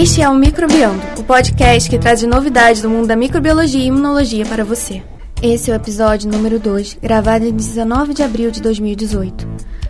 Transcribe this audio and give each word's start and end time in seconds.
Este 0.00 0.22
é 0.22 0.28
o 0.28 0.34
Microbiando, 0.34 1.02
o 1.18 1.24
podcast 1.24 1.90
que 1.90 1.98
traz 1.98 2.22
novidades 2.22 2.80
do 2.80 2.88
mundo 2.88 3.08
da 3.08 3.16
microbiologia 3.16 3.82
e 3.82 3.86
imunologia 3.86 4.46
para 4.46 4.64
você. 4.64 5.02
Esse 5.42 5.72
é 5.72 5.74
o 5.74 5.76
episódio 5.76 6.30
número 6.30 6.60
2, 6.60 6.98
gravado 7.02 7.44
em 7.44 7.52
19 7.52 8.14
de 8.14 8.22
abril 8.22 8.52
de 8.52 8.62
2018. 8.62 9.44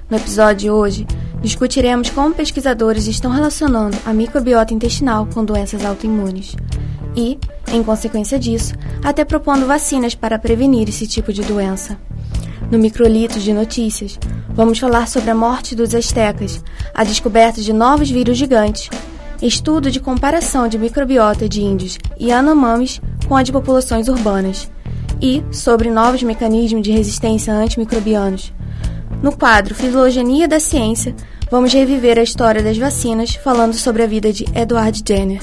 No 0.09 0.17
episódio 0.17 0.57
de 0.57 0.71
hoje, 0.71 1.07
discutiremos 1.43 2.09
como 2.09 2.35
pesquisadores 2.35 3.07
estão 3.07 3.31
relacionando 3.31 3.99
a 4.07 4.15
microbiota 4.15 4.73
intestinal 4.73 5.27
com 5.27 5.45
doenças 5.45 5.85
autoimunes 5.85 6.57
e, 7.15 7.39
em 7.71 7.83
consequência 7.83 8.39
disso, 8.39 8.73
até 9.05 9.27
propondo 9.27 9.67
vacinas 9.67 10.15
para 10.15 10.39
prevenir 10.39 10.89
esse 10.89 11.07
tipo 11.07 11.35
de 11.35 11.43
doença. 11.43 11.99
No 12.71 12.79
Microlitos 12.79 13.43
de 13.43 13.53
Notícias, 13.53 14.19
vamos 14.55 14.79
falar 14.79 15.07
sobre 15.07 15.29
a 15.29 15.35
morte 15.35 15.77
dos 15.77 15.95
astecas, 15.95 16.65
a 16.95 17.05
descoberta 17.05 17.61
de 17.61 17.75
novos 17.75 18.11
vírus 18.11 18.39
gigantes 18.39 18.89
estudo 19.43 19.91
de 19.91 20.01
comparação 20.01 20.69
de 20.69 20.79
microbiota 20.79 21.49
de 21.49 21.63
índios 21.63 21.99
e 22.19 22.33
anomames 22.33 23.01
com 23.29 23.37
a 23.37 23.43
de 23.43 23.53
populações 23.53 24.09
urbanas, 24.09 24.71
e 25.21 25.43
sobre 25.51 25.91
novos 25.91 26.23
mecanismos 26.23 26.83
de 26.83 26.93
resistência 26.93 27.53
antimicrobianos. 27.53 28.53
No 29.23 29.37
quadro 29.37 29.75
Filogenia 29.75 30.47
da 30.47 30.61
Ciência, 30.61 31.15
vamos 31.51 31.73
reviver 31.73 32.19
a 32.19 32.23
história 32.23 32.63
das 32.63 32.79
vacinas 32.79 33.35
falando 33.35 33.75
sobre 33.75 34.03
a 34.03 34.07
vida 34.07 34.33
de 34.33 34.45
Edward 34.55 35.03
Jenner. 35.07 35.41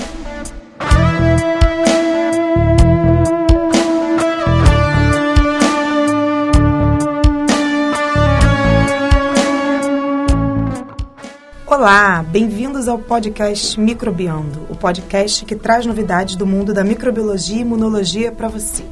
Olá, 11.85 12.25
bem-vindos 12.27 12.87
ao 12.87 12.97
podcast 12.97 13.79
Microbiando, 13.79 14.65
o 14.71 14.75
podcast 14.75 15.45
que 15.45 15.55
traz 15.55 15.85
novidades 15.85 16.35
do 16.35 16.43
mundo 16.43 16.73
da 16.73 16.83
microbiologia 16.83 17.57
e 17.57 17.61
imunologia 17.61 18.31
para 18.31 18.47
você. 18.47 18.83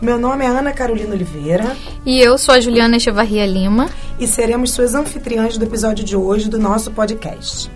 Meu 0.00 0.16
nome 0.20 0.44
é 0.44 0.46
Ana 0.46 0.70
Carolina 0.70 1.16
Oliveira. 1.16 1.76
E 2.06 2.20
eu 2.20 2.38
sou 2.38 2.54
a 2.54 2.60
Juliana 2.60 2.96
Echevarria 2.96 3.44
Lima. 3.44 3.90
E 4.20 4.28
seremos 4.28 4.70
suas 4.70 4.94
anfitriãs 4.94 5.58
do 5.58 5.64
episódio 5.64 6.04
de 6.04 6.14
hoje 6.14 6.48
do 6.48 6.60
nosso 6.60 6.92
podcast. 6.92 7.68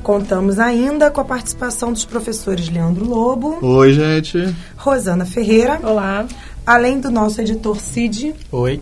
Contamos 0.00 0.60
ainda 0.60 1.10
com 1.10 1.20
a 1.20 1.24
participação 1.24 1.92
dos 1.92 2.04
professores 2.04 2.68
Leandro 2.68 3.04
Lobo. 3.04 3.58
Oi, 3.60 3.92
gente. 3.94 4.54
Rosana 4.76 5.26
Ferreira. 5.26 5.80
Olá. 5.82 6.24
Além 6.64 7.00
do 7.00 7.10
nosso 7.10 7.40
editor 7.40 7.80
Cid. 7.80 8.32
Oi 8.52 8.80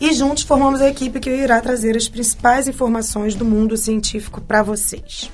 e 0.00 0.12
juntos 0.12 0.44
formamos 0.44 0.80
a 0.80 0.88
equipe 0.88 1.20
que 1.20 1.30
irá 1.30 1.60
trazer 1.60 1.96
as 1.96 2.08
principais 2.08 2.68
informações 2.68 3.34
do 3.34 3.44
mundo 3.44 3.76
científico 3.76 4.40
para 4.40 4.62
vocês. 4.62 5.30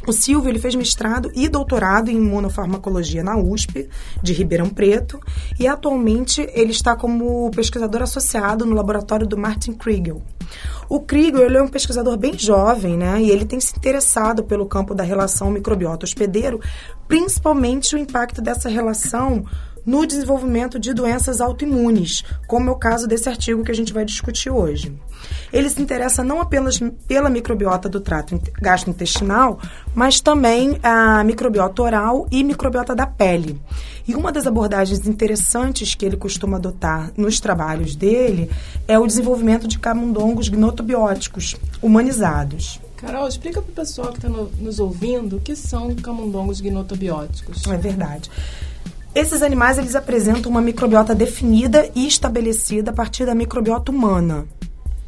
O 0.06 0.12
Silvio 0.12 0.50
ele 0.50 0.58
fez 0.58 0.74
mestrado 0.74 1.30
e 1.34 1.48
doutorado 1.48 2.10
em 2.10 2.16
imunofarmacologia 2.16 3.22
na 3.22 3.38
USP, 3.38 3.88
de 4.22 4.32
Ribeirão 4.34 4.68
Preto, 4.68 5.18
e 5.58 5.66
atualmente 5.66 6.46
ele 6.52 6.72
está 6.72 6.94
como 6.94 7.50
pesquisador 7.52 8.02
associado 8.02 8.66
no 8.66 8.74
laboratório 8.74 9.26
do 9.26 9.38
Martin 9.38 9.72
Kriegel. 9.72 10.20
O 10.90 11.00
Kriegel 11.00 11.44
ele 11.44 11.56
é 11.56 11.62
um 11.62 11.68
pesquisador 11.68 12.18
bem 12.18 12.38
jovem, 12.38 12.98
né? 12.98 13.22
E 13.22 13.30
ele 13.30 13.46
tem 13.46 13.58
se 13.58 13.74
interessado 13.74 14.44
pelo 14.44 14.66
campo 14.66 14.94
da 14.94 15.02
relação 15.02 15.50
microbiota 15.50 16.04
hospedeiro, 16.04 16.60
principalmente 17.08 17.96
o 17.96 17.98
impacto 17.98 18.42
dessa 18.42 18.68
relação 18.68 19.46
no 19.84 20.06
desenvolvimento 20.06 20.78
de 20.78 20.94
doenças 20.94 21.40
autoimunes, 21.40 22.24
como 22.46 22.70
é 22.70 22.72
o 22.72 22.76
caso 22.76 23.06
desse 23.06 23.28
artigo 23.28 23.64
que 23.64 23.70
a 23.70 23.74
gente 23.74 23.92
vai 23.92 24.04
discutir 24.04 24.50
hoje. 24.50 24.92
Ele 25.52 25.70
se 25.70 25.80
interessa 25.80 26.22
não 26.22 26.40
apenas 26.40 26.80
pela 27.06 27.30
microbiota 27.30 27.88
do 27.88 28.00
trato 28.00 28.40
gastrointestinal, 28.60 29.58
mas 29.94 30.20
também 30.20 30.78
a 30.82 31.22
microbiota 31.24 31.82
oral 31.82 32.26
e 32.30 32.42
microbiota 32.42 32.94
da 32.94 33.06
pele. 33.06 33.60
E 34.06 34.14
uma 34.14 34.30
das 34.30 34.46
abordagens 34.46 35.06
interessantes 35.06 35.94
que 35.94 36.04
ele 36.04 36.16
costuma 36.16 36.58
adotar 36.58 37.12
nos 37.16 37.40
trabalhos 37.40 37.96
dele 37.96 38.50
é 38.86 38.98
o 38.98 39.06
desenvolvimento 39.06 39.66
de 39.66 39.78
camundongos 39.78 40.48
gnotobióticos 40.48 41.56
humanizados. 41.80 42.80
Carol, 42.96 43.28
explica 43.28 43.60
para 43.60 43.70
o 43.70 43.74
pessoal 43.74 44.08
que 44.12 44.18
está 44.18 44.28
no, 44.28 44.50
nos 44.58 44.78
ouvindo 44.78 45.36
o 45.36 45.40
que 45.40 45.54
são 45.54 45.94
camundongos 45.94 46.60
gnotobióticos. 46.60 47.66
É 47.66 47.76
verdade. 47.76 48.30
Esses 49.14 49.42
animais 49.42 49.78
eles 49.78 49.94
apresentam 49.94 50.50
uma 50.50 50.60
microbiota 50.60 51.14
definida 51.14 51.88
e 51.94 52.08
estabelecida 52.08 52.90
a 52.90 52.94
partir 52.94 53.24
da 53.24 53.32
microbiota 53.32 53.92
humana, 53.92 54.44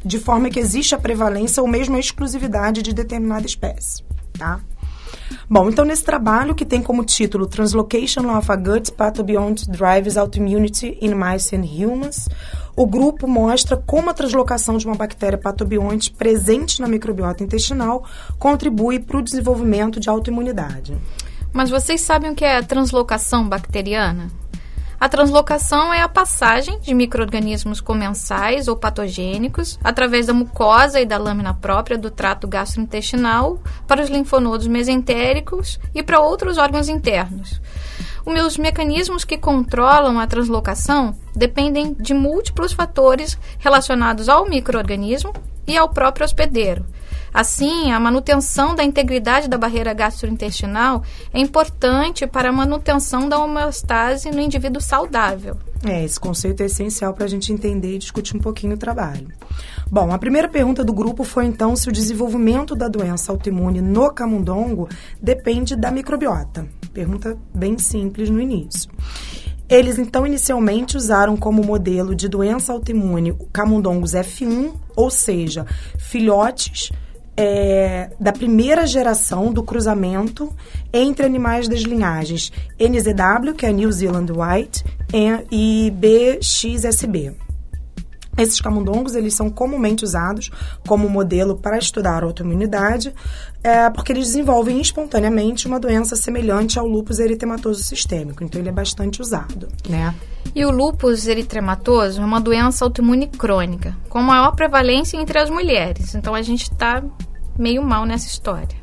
de 0.03 0.17
forma 0.17 0.49
que 0.49 0.61
existe 0.61 0.95
a 0.95 0.97
prevalência 0.97 1.61
ou 1.61 1.67
mesmo 1.67 1.97
a 1.97 1.99
exclusividade 1.99 2.81
de 2.81 2.93
determinada 2.93 3.45
espécie, 3.45 4.01
tá? 4.39 4.61
Bom, 5.49 5.67
então 5.67 5.83
nesse 5.83 6.05
trabalho 6.05 6.55
que 6.55 6.65
tem 6.65 6.81
como 6.81 7.03
título 7.03 7.47
Translocation 7.47 8.33
of 8.37 8.49
a 8.49 8.55
Gut 8.55 8.93
Pathobiont 8.93 9.69
Drives 9.69 10.15
Autoimmunity 10.15 10.97
in 11.01 11.13
Mice 11.13 11.53
and 11.53 11.65
Humans, 11.65 12.29
o 12.77 12.85
grupo 12.85 13.27
mostra 13.27 13.75
como 13.75 14.09
a 14.09 14.13
translocação 14.13 14.77
de 14.77 14.85
uma 14.85 14.95
bactéria 14.95 15.37
patobionte 15.37 16.11
presente 16.11 16.79
na 16.79 16.87
microbiota 16.87 17.43
intestinal 17.43 18.05
contribui 18.39 18.99
para 18.99 19.17
o 19.17 19.21
desenvolvimento 19.21 19.99
de 19.99 20.09
autoimunidade. 20.09 20.95
Mas 21.53 21.69
vocês 21.69 22.01
sabem 22.01 22.31
o 22.31 22.35
que 22.35 22.45
é 22.45 22.61
translocação 22.61 23.47
bacteriana? 23.47 24.27
A 24.99 25.07
translocação 25.07 25.93
é 25.93 26.01
a 26.01 26.09
passagem 26.09 26.79
de 26.79 26.91
micro-organismos 26.91 27.79
comensais 27.79 28.67
ou 28.67 28.75
patogênicos 28.75 29.77
através 29.83 30.25
da 30.25 30.33
mucosa 30.33 30.99
e 30.99 31.05
da 31.05 31.19
lâmina 31.19 31.53
própria 31.53 31.99
do 31.99 32.09
trato 32.09 32.47
gastrointestinal 32.47 33.61
para 33.85 34.01
os 34.01 34.09
linfonodos 34.09 34.65
mesentéricos 34.65 35.79
e 35.93 36.01
para 36.01 36.19
outros 36.19 36.57
órgãos 36.57 36.89
internos. 36.89 37.61
Os 38.29 38.57
mecanismos 38.57 39.23
que 39.23 39.37
controlam 39.37 40.19
a 40.19 40.27
translocação 40.27 41.15
dependem 41.33 41.93
de 41.93 42.13
múltiplos 42.13 42.73
fatores 42.73 43.37
relacionados 43.57 44.27
ao 44.27 44.49
microorganismo 44.49 45.31
e 45.65 45.77
ao 45.77 45.87
próprio 45.87 46.25
hospedeiro, 46.25 46.85
Assim, 47.33 47.91
a 47.91 47.99
manutenção 47.99 48.73
da 48.73 48.83
integridade 48.83 49.47
da 49.47 49.59
barreira 49.59 49.93
gastrointestinal 49.93 51.03
é 51.31 51.39
importante 51.39 52.25
para 52.25 52.49
a 52.49 52.51
manutenção 52.51 53.29
da 53.29 53.37
homeostase 53.37 54.31
no 54.31 54.41
indivíduo 54.41 54.81
saudável. 54.81 55.55
É, 55.85 56.03
esse 56.03 56.19
conceito 56.19 56.63
é 56.63 56.65
essencial 56.65 57.13
para 57.13 57.25
a 57.25 57.27
gente 57.27 57.53
entender 57.53 57.95
e 57.95 57.99
discutir 57.99 58.35
um 58.35 58.39
pouquinho 58.39 58.75
o 58.75 58.77
trabalho. 58.77 59.27
Bom, 59.89 60.11
a 60.11 60.17
primeira 60.17 60.49
pergunta 60.49 60.83
do 60.83 60.93
grupo 60.93 61.23
foi 61.23 61.45
então 61.45 61.75
se 61.75 61.87
o 61.87 61.91
desenvolvimento 61.91 62.75
da 62.75 62.87
doença 62.87 63.31
autoimune 63.31 63.81
no 63.81 64.11
camundongo 64.11 64.89
depende 65.21 65.75
da 65.75 65.91
microbiota. 65.91 66.67
Pergunta 66.93 67.37
bem 67.53 67.77
simples 67.77 68.29
no 68.29 68.41
início. 68.41 68.89
Eles 69.69 69.99
então 69.99 70.25
inicialmente 70.25 70.95
usaram 70.95 71.35
como 71.35 71.63
modelo 71.63 72.15
de 72.15 72.29
doença 72.29 72.71
autoimune 72.71 73.37
camundongos 73.51 74.13
F1, 74.13 74.73
ou 74.95 75.09
seja, 75.09 75.65
filhotes 75.97 76.89
é, 77.37 78.09
da 78.19 78.33
primeira 78.33 78.87
geração 78.87 79.53
do 79.53 79.61
cruzamento 79.61 80.51
entre 80.91 81.25
animais 81.25 81.67
das 81.67 81.81
linhagens 81.81 82.51
NZW, 82.79 83.53
que 83.55 83.65
é 83.65 83.71
New 83.71 83.91
Zealand 83.91 84.31
White, 84.31 84.83
e 85.51 85.93
BXSB. 85.95 87.46
Esses 88.37 88.61
camundongos, 88.61 89.15
eles 89.15 89.33
são 89.33 89.49
comumente 89.49 90.03
usados 90.03 90.51
como 90.87 91.09
modelo 91.09 91.55
para 91.57 91.77
estudar 91.77 92.23
autoimunidade, 92.23 93.13
é, 93.63 93.89
porque 93.89 94.11
eles 94.11 94.27
desenvolvem 94.27 94.79
espontaneamente 94.79 95.67
uma 95.67 95.79
doença 95.79 96.15
semelhante 96.15 96.77
ao 96.77 96.85
lúpus 96.85 97.19
eritematoso 97.19 97.83
sistêmico. 97.83 98.43
Então, 98.43 98.61
ele 98.61 98.69
é 98.69 98.73
bastante 98.73 99.21
usado, 99.21 99.67
né? 99.89 100.13
E 100.53 100.65
o 100.65 100.71
lúpus 100.71 101.27
eritematoso 101.27 102.21
é 102.21 102.25
uma 102.25 102.39
doença 102.39 102.85
autoimune 102.85 103.27
crônica, 103.27 103.95
com 104.07 104.21
maior 104.21 104.55
prevalência 104.55 105.17
entre 105.17 105.39
as 105.39 105.49
mulheres. 105.49 106.15
Então, 106.15 106.33
a 106.33 106.41
gente 106.41 106.63
está 106.63 107.03
meio 107.57 107.81
mal 107.81 108.05
nessa 108.05 108.27
história. 108.27 108.77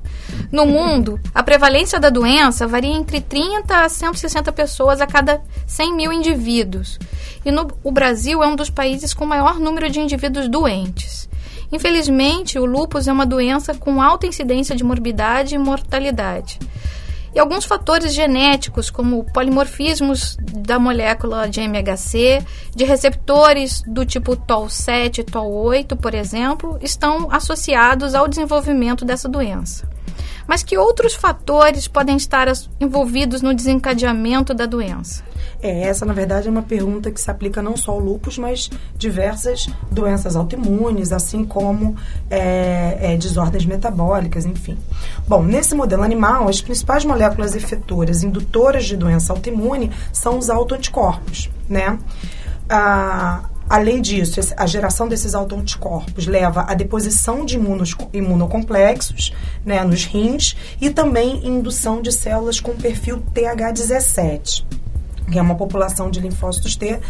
No 0.50 0.66
mundo, 0.66 1.20
a 1.34 1.42
prevalência 1.42 2.00
da 2.00 2.10
doença 2.10 2.66
varia 2.66 2.94
entre 2.94 3.20
30 3.20 3.84
a 3.84 3.88
160 3.88 4.52
pessoas 4.52 5.00
a 5.00 5.06
cada 5.06 5.42
100 5.66 5.94
mil 5.94 6.12
indivíduos. 6.12 6.98
E 7.44 7.50
no, 7.50 7.68
o 7.82 7.92
Brasil 7.92 8.42
é 8.42 8.46
um 8.46 8.56
dos 8.56 8.70
países 8.70 9.12
com 9.12 9.26
maior 9.26 9.58
número 9.58 9.90
de 9.90 10.00
indivíduos 10.00 10.48
doentes. 10.48 11.28
Infelizmente, 11.70 12.58
o 12.58 12.64
lúpus 12.64 13.08
é 13.08 13.12
uma 13.12 13.26
doença 13.26 13.74
com 13.74 14.00
alta 14.00 14.26
incidência 14.26 14.76
de 14.76 14.84
morbidade 14.84 15.54
e 15.54 15.58
mortalidade. 15.58 16.58
E 17.34 17.38
alguns 17.40 17.64
fatores 17.64 18.14
genéticos, 18.14 18.90
como 18.90 19.24
polimorfismos 19.24 20.36
da 20.40 20.78
molécula 20.78 21.48
de 21.48 21.60
MHC, 21.60 22.44
de 22.74 22.84
receptores 22.84 23.82
do 23.88 24.06
tipo 24.06 24.36
TOL7 24.36 25.18
e 25.18 25.24
TOL8, 25.24 25.96
por 25.96 26.14
exemplo, 26.14 26.78
estão 26.80 27.28
associados 27.32 28.14
ao 28.14 28.28
desenvolvimento 28.28 29.04
dessa 29.04 29.28
doença. 29.28 29.93
Mas 30.46 30.62
que 30.62 30.76
outros 30.76 31.14
fatores 31.14 31.88
podem 31.88 32.16
estar 32.16 32.48
envolvidos 32.80 33.42
no 33.42 33.54
desencadeamento 33.54 34.52
da 34.52 34.66
doença? 34.66 35.22
É, 35.62 35.84
essa, 35.84 36.04
na 36.04 36.12
verdade, 36.12 36.48
é 36.48 36.50
uma 36.50 36.62
pergunta 36.62 37.10
que 37.10 37.20
se 37.20 37.30
aplica 37.30 37.62
não 37.62 37.76
só 37.76 37.92
ao 37.92 37.98
lúpus, 37.98 38.36
mas 38.36 38.70
diversas 38.96 39.66
doenças 39.90 40.36
autoimunes, 40.36 41.12
assim 41.12 41.44
como 41.44 41.96
é, 42.30 42.98
é, 43.00 43.16
desordens 43.16 43.64
metabólicas, 43.64 44.44
enfim. 44.44 44.76
Bom, 45.26 45.42
nesse 45.42 45.74
modelo 45.74 46.02
animal, 46.02 46.48
as 46.48 46.60
principais 46.60 47.04
moléculas 47.04 47.54
efetoras 47.54 48.22
indutoras 48.22 48.84
de 48.84 48.96
doença 48.96 49.32
autoimune 49.32 49.90
são 50.12 50.38
os 50.38 50.50
autoanticorpos, 50.50 51.50
né? 51.68 51.98
Ah, 52.68 53.44
Além 53.68 54.02
disso, 54.02 54.40
a 54.56 54.66
geração 54.66 55.08
desses 55.08 55.34
autoanticorpos 55.34 56.26
leva 56.26 56.62
à 56.68 56.74
deposição 56.74 57.44
de 57.44 57.56
imunos, 57.56 57.96
imunocomplexos 58.12 59.32
né, 59.64 59.82
nos 59.82 60.04
rins 60.04 60.54
e 60.80 60.90
também 60.90 61.46
indução 61.46 62.02
de 62.02 62.12
células 62.12 62.60
com 62.60 62.74
perfil 62.76 63.22
TH17, 63.34 64.64
que 65.30 65.38
é 65.38 65.42
uma 65.42 65.54
população 65.54 66.10
de 66.10 66.20
linfócitos 66.20 66.76
T, 66.76 67.00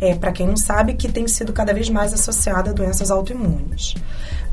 é, 0.00 0.14
para 0.14 0.32
quem 0.32 0.46
não 0.46 0.56
sabe, 0.56 0.94
que 0.94 1.10
tem 1.10 1.26
sido 1.26 1.52
cada 1.52 1.74
vez 1.74 1.90
mais 1.90 2.12
associada 2.12 2.70
a 2.70 2.72
doenças 2.72 3.10
autoimunes. 3.10 3.94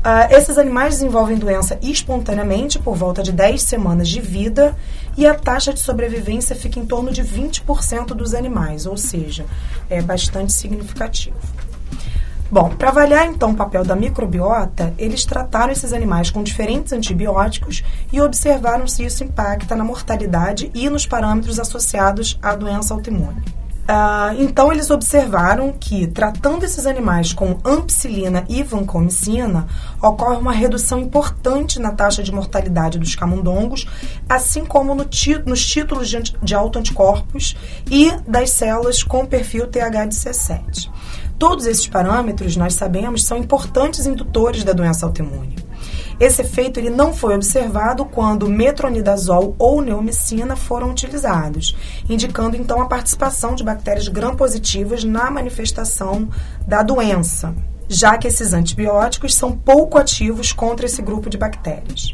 Uh, 0.04 0.34
esses 0.34 0.58
animais 0.58 0.94
desenvolvem 0.94 1.38
doença 1.38 1.78
espontaneamente 1.80 2.76
por 2.76 2.96
volta 2.96 3.22
de 3.22 3.30
10 3.30 3.62
semanas 3.62 4.08
de 4.08 4.20
vida 4.20 4.74
e 5.16 5.26
a 5.26 5.34
taxa 5.34 5.72
de 5.72 5.80
sobrevivência 5.80 6.56
fica 6.56 6.78
em 6.78 6.86
torno 6.86 7.12
de 7.12 7.22
20% 7.22 8.08
dos 8.08 8.34
animais, 8.34 8.86
ou 8.86 8.96
seja, 8.96 9.44
é 9.88 10.00
bastante 10.00 10.52
significativo. 10.52 11.36
Bom, 12.50 12.68
para 12.68 12.90
avaliar 12.90 13.26
então 13.26 13.52
o 13.52 13.56
papel 13.56 13.82
da 13.82 13.96
microbiota, 13.96 14.92
eles 14.98 15.24
trataram 15.24 15.72
esses 15.72 15.94
animais 15.94 16.30
com 16.30 16.42
diferentes 16.42 16.92
antibióticos 16.92 17.82
e 18.12 18.20
observaram 18.20 18.86
se 18.86 19.04
isso 19.06 19.24
impacta 19.24 19.74
na 19.74 19.82
mortalidade 19.82 20.70
e 20.74 20.90
nos 20.90 21.06
parâmetros 21.06 21.58
associados 21.58 22.38
à 22.42 22.54
doença 22.54 22.92
autoimune. 22.92 23.61
Uh, 23.82 24.40
então, 24.40 24.72
eles 24.72 24.90
observaram 24.90 25.72
que, 25.72 26.06
tratando 26.06 26.64
esses 26.64 26.86
animais 26.86 27.32
com 27.32 27.58
ampicilina 27.64 28.44
e 28.48 28.62
vancomicina, 28.62 29.66
ocorre 30.00 30.36
uma 30.36 30.52
redução 30.52 31.00
importante 31.00 31.80
na 31.80 31.90
taxa 31.90 32.22
de 32.22 32.30
mortalidade 32.30 32.98
dos 32.98 33.16
camundongos, 33.16 33.86
assim 34.28 34.64
como 34.64 34.94
no 34.94 35.08
nos 35.44 35.66
títulos 35.66 36.08
de, 36.08 36.22
de 36.40 36.54
autoanticorpos 36.54 37.56
e 37.90 38.12
das 38.26 38.50
células 38.50 39.02
com 39.02 39.26
perfil 39.26 39.66
TH17. 39.66 40.88
Todos 41.36 41.66
esses 41.66 41.88
parâmetros, 41.88 42.56
nós 42.56 42.74
sabemos, 42.74 43.24
são 43.24 43.36
importantes 43.36 44.06
indutores 44.06 44.62
da 44.62 44.72
doença 44.72 45.04
autoimune. 45.04 45.56
Esse 46.20 46.42
efeito 46.42 46.78
ele 46.78 46.90
não 46.90 47.12
foi 47.12 47.34
observado 47.34 48.04
quando 48.04 48.48
metronidazol 48.48 49.54
ou 49.58 49.80
neomicina 49.80 50.56
foram 50.56 50.90
utilizados, 50.90 51.76
indicando 52.08 52.56
então 52.56 52.80
a 52.80 52.86
participação 52.86 53.54
de 53.54 53.64
bactérias 53.64 54.08
gram-positivas 54.08 55.04
na 55.04 55.30
manifestação 55.30 56.28
da 56.66 56.82
doença, 56.82 57.54
já 57.88 58.16
que 58.16 58.28
esses 58.28 58.52
antibióticos 58.52 59.34
são 59.34 59.52
pouco 59.52 59.98
ativos 59.98 60.52
contra 60.52 60.86
esse 60.86 61.02
grupo 61.02 61.28
de 61.28 61.38
bactérias. 61.38 62.12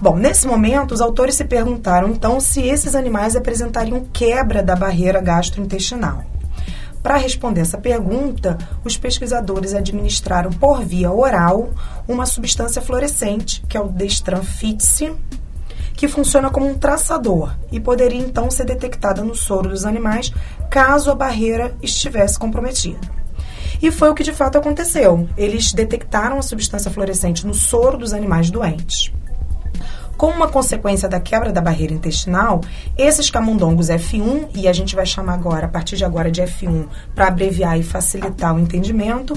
Bom, 0.00 0.16
nesse 0.16 0.46
momento, 0.46 0.92
os 0.92 1.00
autores 1.00 1.34
se 1.34 1.44
perguntaram 1.44 2.08
então 2.08 2.40
se 2.40 2.62
esses 2.62 2.94
animais 2.94 3.36
apresentariam 3.36 4.06
quebra 4.12 4.62
da 4.62 4.74
barreira 4.74 5.20
gastrointestinal. 5.20 6.24
Para 7.02 7.16
responder 7.16 7.62
essa 7.62 7.78
pergunta, 7.78 8.58
os 8.84 8.96
pesquisadores 8.96 9.74
administraram 9.74 10.50
por 10.50 10.82
via 10.82 11.10
oral 11.10 11.70
uma 12.06 12.26
substância 12.26 12.82
fluorescente, 12.82 13.62
que 13.68 13.76
é 13.76 13.80
o 13.80 13.88
destranfitse, 13.88 15.12
que 15.94 16.08
funciona 16.08 16.50
como 16.50 16.66
um 16.66 16.78
traçador 16.78 17.54
e 17.72 17.80
poderia 17.80 18.20
então 18.20 18.50
ser 18.50 18.64
detectada 18.64 19.22
no 19.22 19.34
soro 19.34 19.70
dos 19.70 19.84
animais 19.84 20.32
caso 20.70 21.10
a 21.10 21.14
barreira 21.14 21.74
estivesse 21.82 22.38
comprometida. 22.38 23.00
E 23.82 23.90
foi 23.90 24.10
o 24.10 24.14
que 24.14 24.22
de 24.22 24.32
fato 24.32 24.58
aconteceu. 24.58 25.26
Eles 25.36 25.72
detectaram 25.72 26.38
a 26.38 26.42
substância 26.42 26.90
fluorescente 26.90 27.46
no 27.46 27.54
soro 27.54 27.96
dos 27.96 28.12
animais 28.12 28.50
doentes. 28.50 29.10
Como 30.20 30.34
uma 30.34 30.48
consequência 30.48 31.08
da 31.08 31.18
quebra 31.18 31.50
da 31.50 31.62
barreira 31.62 31.94
intestinal, 31.94 32.60
esses 32.94 33.30
camundongos 33.30 33.88
F1, 33.88 34.50
e 34.54 34.68
a 34.68 34.72
gente 34.74 34.94
vai 34.94 35.06
chamar 35.06 35.32
agora, 35.32 35.64
a 35.64 35.68
partir 35.70 35.96
de 35.96 36.04
agora, 36.04 36.30
de 36.30 36.42
F1, 36.42 36.88
para 37.14 37.28
abreviar 37.28 37.80
e 37.80 37.82
facilitar 37.82 38.54
o 38.54 38.58
entendimento, 38.58 39.32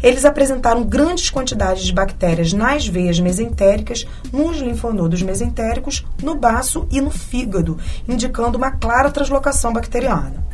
eles 0.00 0.24
apresentaram 0.24 0.84
grandes 0.84 1.30
quantidades 1.30 1.82
de 1.82 1.92
bactérias 1.92 2.52
nas 2.52 2.86
veias 2.86 3.18
mesentéricas, 3.18 4.06
nos 4.32 4.58
linfonodos 4.58 5.20
mesentéricos, 5.20 6.06
no 6.22 6.36
baço 6.36 6.86
e 6.92 7.00
no 7.00 7.10
fígado, 7.10 7.76
indicando 8.08 8.56
uma 8.56 8.70
clara 8.70 9.10
translocação 9.10 9.72
bacteriana. 9.72 10.44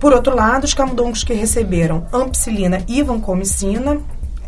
Por 0.00 0.12
outro 0.12 0.34
lado, 0.34 0.64
os 0.64 0.74
camundongos 0.74 1.22
que 1.22 1.32
receberam 1.32 2.08
ampicilina 2.12 2.82
e 2.88 3.04
vancomicina, 3.04 4.00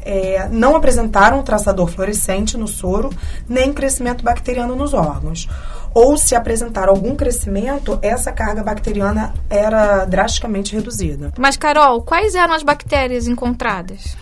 é, 0.05 0.49
não 0.51 0.77
apresentaram 0.77 1.43
traçador 1.43 1.89
fluorescente 1.89 2.57
no 2.57 2.69
soro, 2.69 3.11
nem 3.49 3.73
crescimento 3.73 4.23
bacteriano 4.23 4.77
nos 4.77 4.93
órgãos. 4.93 5.49
Ou 5.95 6.17
se 6.17 6.35
apresentar 6.35 6.89
algum 6.89 7.15
crescimento, 7.15 7.99
essa 8.03 8.33
carga 8.33 8.63
bacteriana 8.63 9.33
era 9.49 10.05
drasticamente 10.05 10.75
reduzida. 10.75 11.33
Mas, 11.39 11.57
Carol, 11.57 12.03
quais 12.03 12.35
eram 12.35 12.53
as 12.53 12.65
bactérias 12.65 13.29
encontradas? 13.29 14.17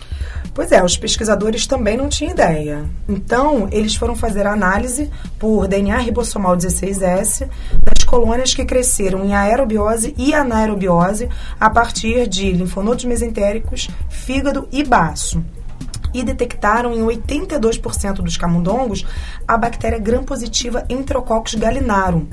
Pois 0.53 0.71
é, 0.71 0.83
os 0.83 0.95
pesquisadores 0.95 1.65
também 1.65 1.97
não 1.97 2.07
tinham 2.07 2.31
ideia. 2.31 2.85
Então, 3.09 3.67
eles 3.71 3.95
foram 3.95 4.15
fazer 4.15 4.45
análise 4.45 5.09
por 5.39 5.67
DNA 5.67 5.97
ribossomal 5.97 6.55
16S 6.55 7.49
das 7.81 8.03
colônias 8.05 8.53
que 8.53 8.63
cresceram 8.63 9.25
em 9.25 9.33
aerobiose 9.33 10.13
e 10.15 10.31
anaerobiose 10.31 11.27
a 11.59 11.71
partir 11.71 12.27
de 12.27 12.51
linfonodos 12.51 13.03
mesentéricos, 13.03 13.89
fígado 14.09 14.67
e 14.71 14.83
baço 14.83 15.43
e 16.13 16.23
detectaram 16.23 16.93
em 16.93 17.01
82% 17.01 18.15
dos 18.15 18.37
camundongos 18.37 19.05
a 19.47 19.57
bactéria 19.57 19.99
gram-positiva 19.99 20.85
Enterococcus 20.89 21.55
gallinarum, 21.55 22.27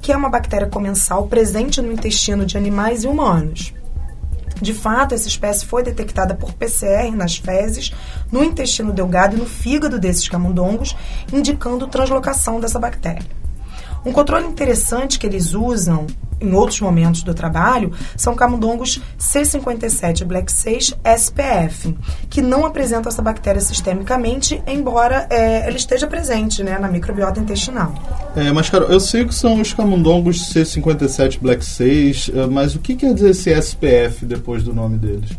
que 0.00 0.12
é 0.12 0.16
uma 0.16 0.30
bactéria 0.30 0.68
comensal 0.68 1.26
presente 1.26 1.80
no 1.80 1.92
intestino 1.92 2.46
de 2.46 2.56
animais 2.56 3.04
e 3.04 3.08
humanos. 3.08 3.74
De 4.60 4.72
fato, 4.72 5.14
essa 5.14 5.28
espécie 5.28 5.66
foi 5.66 5.82
detectada 5.82 6.34
por 6.34 6.52
PCR 6.52 7.10
nas 7.14 7.36
fezes, 7.36 7.92
no 8.30 8.42
intestino 8.44 8.92
delgado 8.92 9.36
e 9.36 9.40
no 9.40 9.46
fígado 9.46 9.98
desses 9.98 10.28
camundongos, 10.28 10.96
indicando 11.32 11.88
translocação 11.88 12.60
dessa 12.60 12.78
bactéria. 12.78 13.26
Um 14.06 14.12
controle 14.12 14.46
interessante 14.46 15.18
que 15.18 15.26
eles 15.26 15.54
usam 15.54 16.06
em 16.40 16.52
outros 16.52 16.80
momentos 16.80 17.22
do 17.22 17.34
trabalho 17.34 17.92
são 18.16 18.34
camundongos 18.34 19.00
C57 19.18 20.24
Black 20.24 20.50
6 20.50 20.94
SPF, 21.04 21.96
que 22.28 22.42
não 22.42 22.66
apresentam 22.66 23.10
essa 23.10 23.22
bactéria 23.22 23.60
sistemicamente, 23.60 24.62
embora 24.66 25.26
é, 25.30 25.66
ela 25.66 25.76
esteja 25.76 26.06
presente 26.06 26.62
né, 26.62 26.78
na 26.78 26.88
microbiota 26.88 27.40
intestinal. 27.40 27.94
É, 28.36 28.52
mas, 28.52 28.68
cara, 28.68 28.84
eu 28.84 29.00
sei 29.00 29.24
que 29.24 29.34
são 29.34 29.60
os 29.60 29.72
camundongos 29.72 30.52
C57 30.52 31.38
Black 31.40 31.64
6, 31.64 32.30
é, 32.34 32.46
mas 32.46 32.74
o 32.74 32.78
que 32.78 32.94
quer 32.94 33.14
dizer 33.14 33.30
esse 33.30 33.50
SPF 33.50 34.24
depois 34.24 34.62
do 34.62 34.74
nome 34.74 34.98
deles? 34.98 35.30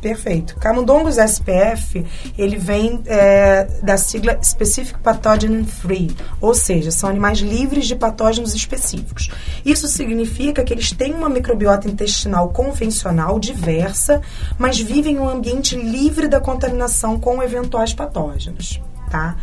Perfeito. 0.00 0.56
Camundongos 0.56 1.18
SPF, 1.18 2.06
ele 2.38 2.56
vem 2.56 3.02
é, 3.06 3.64
da 3.82 3.98
sigla 3.98 4.38
Specific 4.42 4.98
Pathogen 5.00 5.64
Free, 5.64 6.10
ou 6.40 6.54
seja, 6.54 6.90
são 6.90 7.10
animais 7.10 7.40
livres 7.40 7.86
de 7.86 7.94
patógenos 7.94 8.54
específicos. 8.54 9.28
Isso 9.64 9.86
significa 9.88 10.64
que 10.64 10.72
eles 10.72 10.90
têm 10.90 11.12
uma 11.12 11.28
microbiota 11.28 11.86
intestinal 11.86 12.48
convencional, 12.48 13.38
diversa, 13.38 14.22
mas 14.58 14.80
vivem 14.80 15.16
em 15.16 15.18
um 15.18 15.28
ambiente 15.28 15.76
livre 15.76 16.28
da 16.28 16.40
contaminação 16.40 17.20
com 17.20 17.42
eventuais 17.42 17.92
patógenos, 17.92 18.80
tá? 19.10 19.36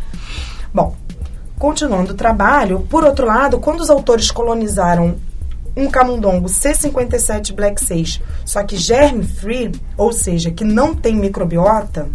Bom, 0.74 0.96
continuando 1.56 2.12
o 2.12 2.16
trabalho, 2.16 2.80
por 2.90 3.04
outro 3.04 3.26
lado, 3.26 3.60
quando 3.60 3.80
os 3.80 3.90
autores 3.90 4.30
colonizaram 4.32 5.16
um 5.76 5.90
camundongo 5.90 6.48
C57 6.48 7.54
Black 7.54 7.82
6, 7.82 8.20
só 8.44 8.62
que 8.62 8.76
germ 8.76 9.22
free, 9.22 9.72
ou 9.96 10.12
seja, 10.12 10.50
que 10.50 10.64
não 10.64 10.94
tem 10.94 11.14
microbiota, 11.14 12.08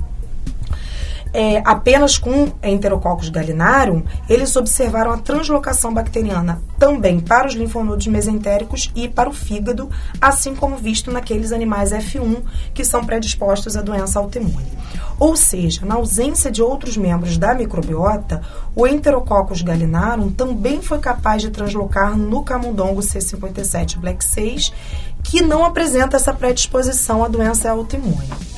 é, 1.34 1.62
apenas 1.66 2.18
com 2.18 2.52
Enterococcus 2.62 3.30
gallinarum, 3.30 4.04
eles 4.30 4.56
observaram 4.56 5.12
a 5.12 5.18
translocação 5.18 5.94
bacteriana 5.94 6.62
também 6.78 7.20
para 7.20 7.48
os 7.48 7.56
linfonodos 7.56 8.06
mesentéricos 8.08 8.92
e 8.96 9.08
para 9.08 9.30
o 9.30 9.34
fígado, 9.34 9.90
assim 10.22 10.54
como 10.54 10.78
visto 10.78 11.12
naqueles 11.12 11.52
animais 11.52 11.92
F1 11.92 12.44
que 12.74 12.86
são 12.86 13.04
predispostos 13.04 13.76
à 13.76 13.82
doença 13.82 14.20
autoimune. 14.20 14.72
Ou 15.20 15.36
seja, 15.36 15.86
na 15.86 15.96
ausência 15.96 16.52
de 16.52 16.62
outros 16.62 16.98
membros 16.98 17.38
da 17.38 17.54
microbiota, 17.54 18.42
o 18.76 18.86
Enterococcus 18.86 19.62
gallinarum 19.62 20.30
também 20.30 20.82
foi 20.82 21.00
capaz 21.00 21.42
de 21.42 21.50
translocar 21.50 22.18
no 22.18 22.44
camundongo 22.44 23.02
C57 23.02 23.98
Black 23.98 24.24
6, 24.24 24.74
que 25.24 25.42
não 25.42 25.64
apresenta 25.66 26.18
essa 26.18 26.34
predisposição 26.34 27.24
à 27.24 27.28
doença 27.28 27.72
autoimune. 27.72 28.53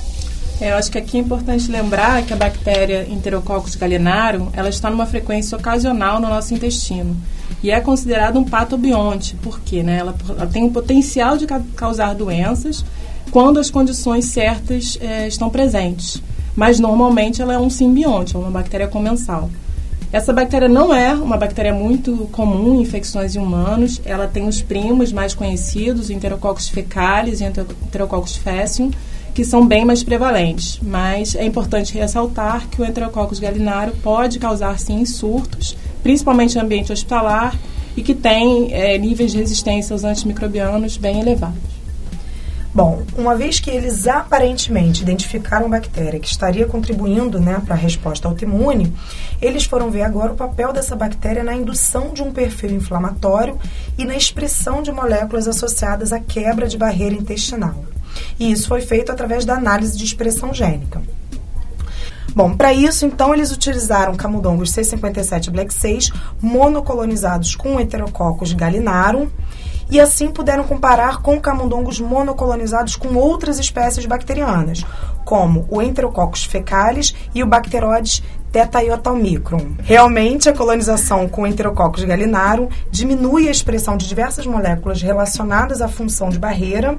É, 0.60 0.72
eu 0.72 0.78
acho 0.78 0.90
que 0.90 0.98
aqui 0.98 1.18
é 1.18 1.20
importante 1.20 1.70
lembrar 1.70 2.24
que 2.24 2.34
a 2.34 2.36
bactéria 2.38 3.06
Enterococcus 3.10 3.76
gallinarum, 3.76 4.50
ela 4.54 4.70
está 4.70 4.90
numa 4.90 5.06
frequência 5.06 5.58
ocasional 5.58 6.20
no 6.20 6.30
nosso 6.30 6.54
intestino 6.54 7.16
e 7.62 7.72
é 7.72 7.82
considerada 7.82 8.40
um 8.40 8.44
patobionte, 8.44 9.36
porque 9.42 9.84
né, 9.84 9.98
ela, 9.98 10.16
ela 10.30 10.48
tem 10.48 10.64
o 10.66 10.72
potencial 10.72 11.38
de 11.38 11.46
ca 11.46 11.62
causar 11.76 12.14
doenças 12.16 12.86
quando 13.32 13.60
as 13.60 13.70
condições 13.70 14.26
certas 14.26 14.98
é, 15.02 15.28
estão 15.28 15.50
presentes. 15.50 16.22
Mas 16.56 16.80
normalmente 16.80 17.42
ela 17.42 17.54
é 17.54 17.60
um 17.60 17.70
simbionte, 17.70 18.36
é 18.36 18.40
uma 18.40 18.52
bactéria 18.52 18.88
comensal. 18.88 19.50
Essa 20.12 20.32
bactéria 20.32 20.70
não 20.70 20.94
é 20.94 21.14
uma 21.14 21.36
bactéria 21.36 21.74
muito 21.74 22.30
comum 22.32 22.76
em 22.78 22.82
infecções 22.82 23.36
em 23.36 23.40
humanos. 23.40 24.00
Ela 24.06 24.28
tem 24.28 24.48
os 24.48 24.62
primos 24.62 25.12
mais 25.12 25.34
conhecidos, 25.34 26.10
Enterococcus 26.10 26.70
fecalis 26.70 27.42
e 27.42 27.44
Enterococcus 27.44 28.38
faecium, 28.38 28.92
que 29.36 29.44
são 29.44 29.68
bem 29.68 29.84
mais 29.84 30.02
prevalentes. 30.02 30.80
Mas 30.82 31.36
é 31.36 31.46
importante 31.46 31.94
ressaltar 31.94 32.70
que 32.70 32.82
o 32.82 32.86
Enterococcus 32.86 33.38
gallinarum 33.38 33.92
pode 34.02 34.40
causar, 34.40 34.80
sim, 34.80 35.04
surtos, 35.06 35.78
principalmente 36.02 36.58
em 36.58 36.62
ambiente 36.62 36.94
hospitalar, 36.94 37.54
e 37.98 38.02
que 38.02 38.16
tem 38.16 38.74
é, 38.74 38.98
níveis 38.98 39.34
de 39.34 39.38
resistência 39.38 39.94
aos 39.94 40.06
antimicrobianos 40.06 40.96
bem 40.96 41.20
elevados. 41.20 41.76
Bom, 42.74 43.04
uma 43.18 43.36
vez 43.36 43.60
que 43.60 43.70
eles 43.70 44.06
aparentemente 44.08 45.02
identificaram 45.02 45.70
bactéria 45.70 46.20
que 46.20 46.28
estaria 46.28 46.66
contribuindo 46.66 47.40
né, 47.40 47.62
para 47.66 47.76
a 47.76 47.78
resposta 47.78 48.28
autoimune, 48.28 48.94
eles 49.42 49.66
foram 49.66 49.90
ver 49.90 50.02
agora 50.02 50.34
o 50.34 50.36
papel 50.36 50.74
dessa 50.74 50.96
bactéria 50.96 51.44
na 51.44 51.56
indução 51.56 52.14
de 52.14 52.22
um 52.22 52.32
perfil 52.32 52.72
inflamatório 52.72 53.58
e 53.98 54.04
na 54.06 54.16
expressão 54.16 54.82
de 54.82 54.92
moléculas 54.92 55.48
associadas 55.48 56.12
à 56.12 56.20
quebra 56.20 56.68
de 56.68 56.78
barreira 56.78 57.16
intestinal. 57.16 57.76
E 58.40 58.52
isso 58.52 58.68
foi 58.68 58.82
feito 58.82 59.12
através 59.12 59.46
da 59.46 59.56
análise 59.56 59.98
de 59.98 60.04
expressão 60.04 60.54
gênica. 60.54 61.02
Bom, 62.36 62.54
para 62.54 62.74
isso, 62.74 63.06
então, 63.06 63.34
eles 63.34 63.52
utilizaram 63.52 64.16
camundongos 64.16 64.72
C57 64.72 65.50
Black 65.50 65.74
6 65.74 66.12
monocolonizados 66.42 67.56
com 67.56 67.80
Heterococcus 67.80 68.52
gallinarum 68.52 69.30
e 69.90 70.02
assim 70.02 70.30
puderam 70.30 70.66
comparar 70.66 71.22
com 71.22 71.40
camundongos 71.40 72.00
monocolonizados 72.00 72.96
com 72.96 73.16
outras 73.16 73.60
espécies 73.60 74.06
bacterianas, 74.06 74.84
como 75.24 75.66
o 75.70 75.82
Enterococcus 75.82 76.44
fecalis 76.44 77.16
e 77.34 77.42
o 77.42 77.48
Bacteroides 77.48 78.22
tetaiotalmicron. 78.52 79.76
Realmente, 79.84 80.50
a 80.50 80.54
colonização 80.54 81.28
com 81.28 81.48
Enterococcus 81.48 82.04
gallinarum 82.04 82.68
diminui 82.90 83.48
a 83.48 83.52
expressão 83.52 83.96
de 83.96 84.08
diversas 84.08 84.46
moléculas 84.46 85.02
relacionadas 85.02 85.82
à 85.82 85.88
função 85.88 86.30
de 86.30 86.40
barreira 86.40 86.98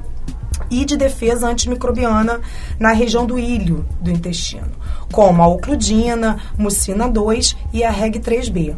e 0.71 0.85
de 0.85 0.97
defesa 0.97 1.49
antimicrobiana 1.49 2.41
na 2.79 2.93
região 2.93 3.27
do 3.27 3.39
ilho 3.39 3.87
do 4.01 4.11
intestino, 4.11 4.73
como 5.13 5.43
a 5.43 5.47
ocludina, 5.47 6.39
mucina 6.59 7.09
2 7.09 7.57
e 7.73 7.85
a 7.85 7.93
REG3B. 7.93 8.77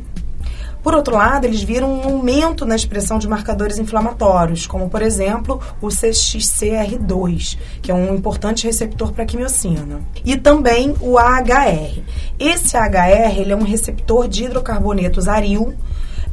Por 0.83 0.95
outro 0.95 1.17
lado, 1.17 1.45
eles 1.45 1.63
viram 1.63 1.93
um 1.93 2.03
aumento 2.05 2.65
na 2.65 2.77
expressão 2.77 3.19
de 3.19 3.29
marcadores 3.29 3.79
inflamatórios, 3.79 4.67
como, 4.67 4.89
por 4.89 5.03
exemplo, 5.03 5.61
o 5.81 5.89
CXCR2, 5.89 7.59
que 7.83 7.91
é 7.91 7.95
um 7.95 8.15
importante 8.15 8.67
receptor 8.67 9.13
para 9.13 9.27
quimiocina, 9.27 10.01
e 10.25 10.37
também 10.37 10.95
o 11.01 11.19
AHR. 11.19 12.01
Esse 12.39 12.77
AHR 12.77 13.39
ele 13.39 13.53
é 13.53 13.57
um 13.57 13.65
receptor 13.65 14.29
de 14.29 14.45
hidrocarbonetos 14.45 15.27
aril, 15.27 15.75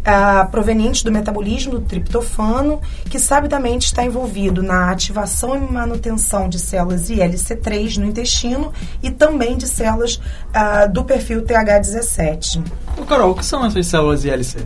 uh, 0.05 0.49
provenientes 0.49 1.03
do 1.03 1.11
metabolismo 1.11 1.71
do 1.71 1.81
triptofano, 1.81 2.81
que 3.09 3.19
sabidamente 3.19 3.87
está 3.87 4.03
envolvido 4.03 4.61
na 4.61 4.91
ativação 4.91 5.55
e 5.55 5.59
manutenção 5.59 6.47
de 6.47 6.59
células 6.59 7.09
ILC3 7.09 7.97
no 7.97 8.05
intestino 8.05 8.71
e 9.01 9.09
também 9.09 9.57
de 9.57 9.67
células 9.67 10.15
uh, 10.15 10.91
do 10.91 11.03
perfil 11.03 11.41
TH17. 11.43 12.63
Ô 12.97 13.05
Carol, 13.05 13.31
o 13.31 13.35
que 13.35 13.45
são 13.45 13.65
essas 13.65 13.87
células 13.87 14.23
ILC? 14.23 14.65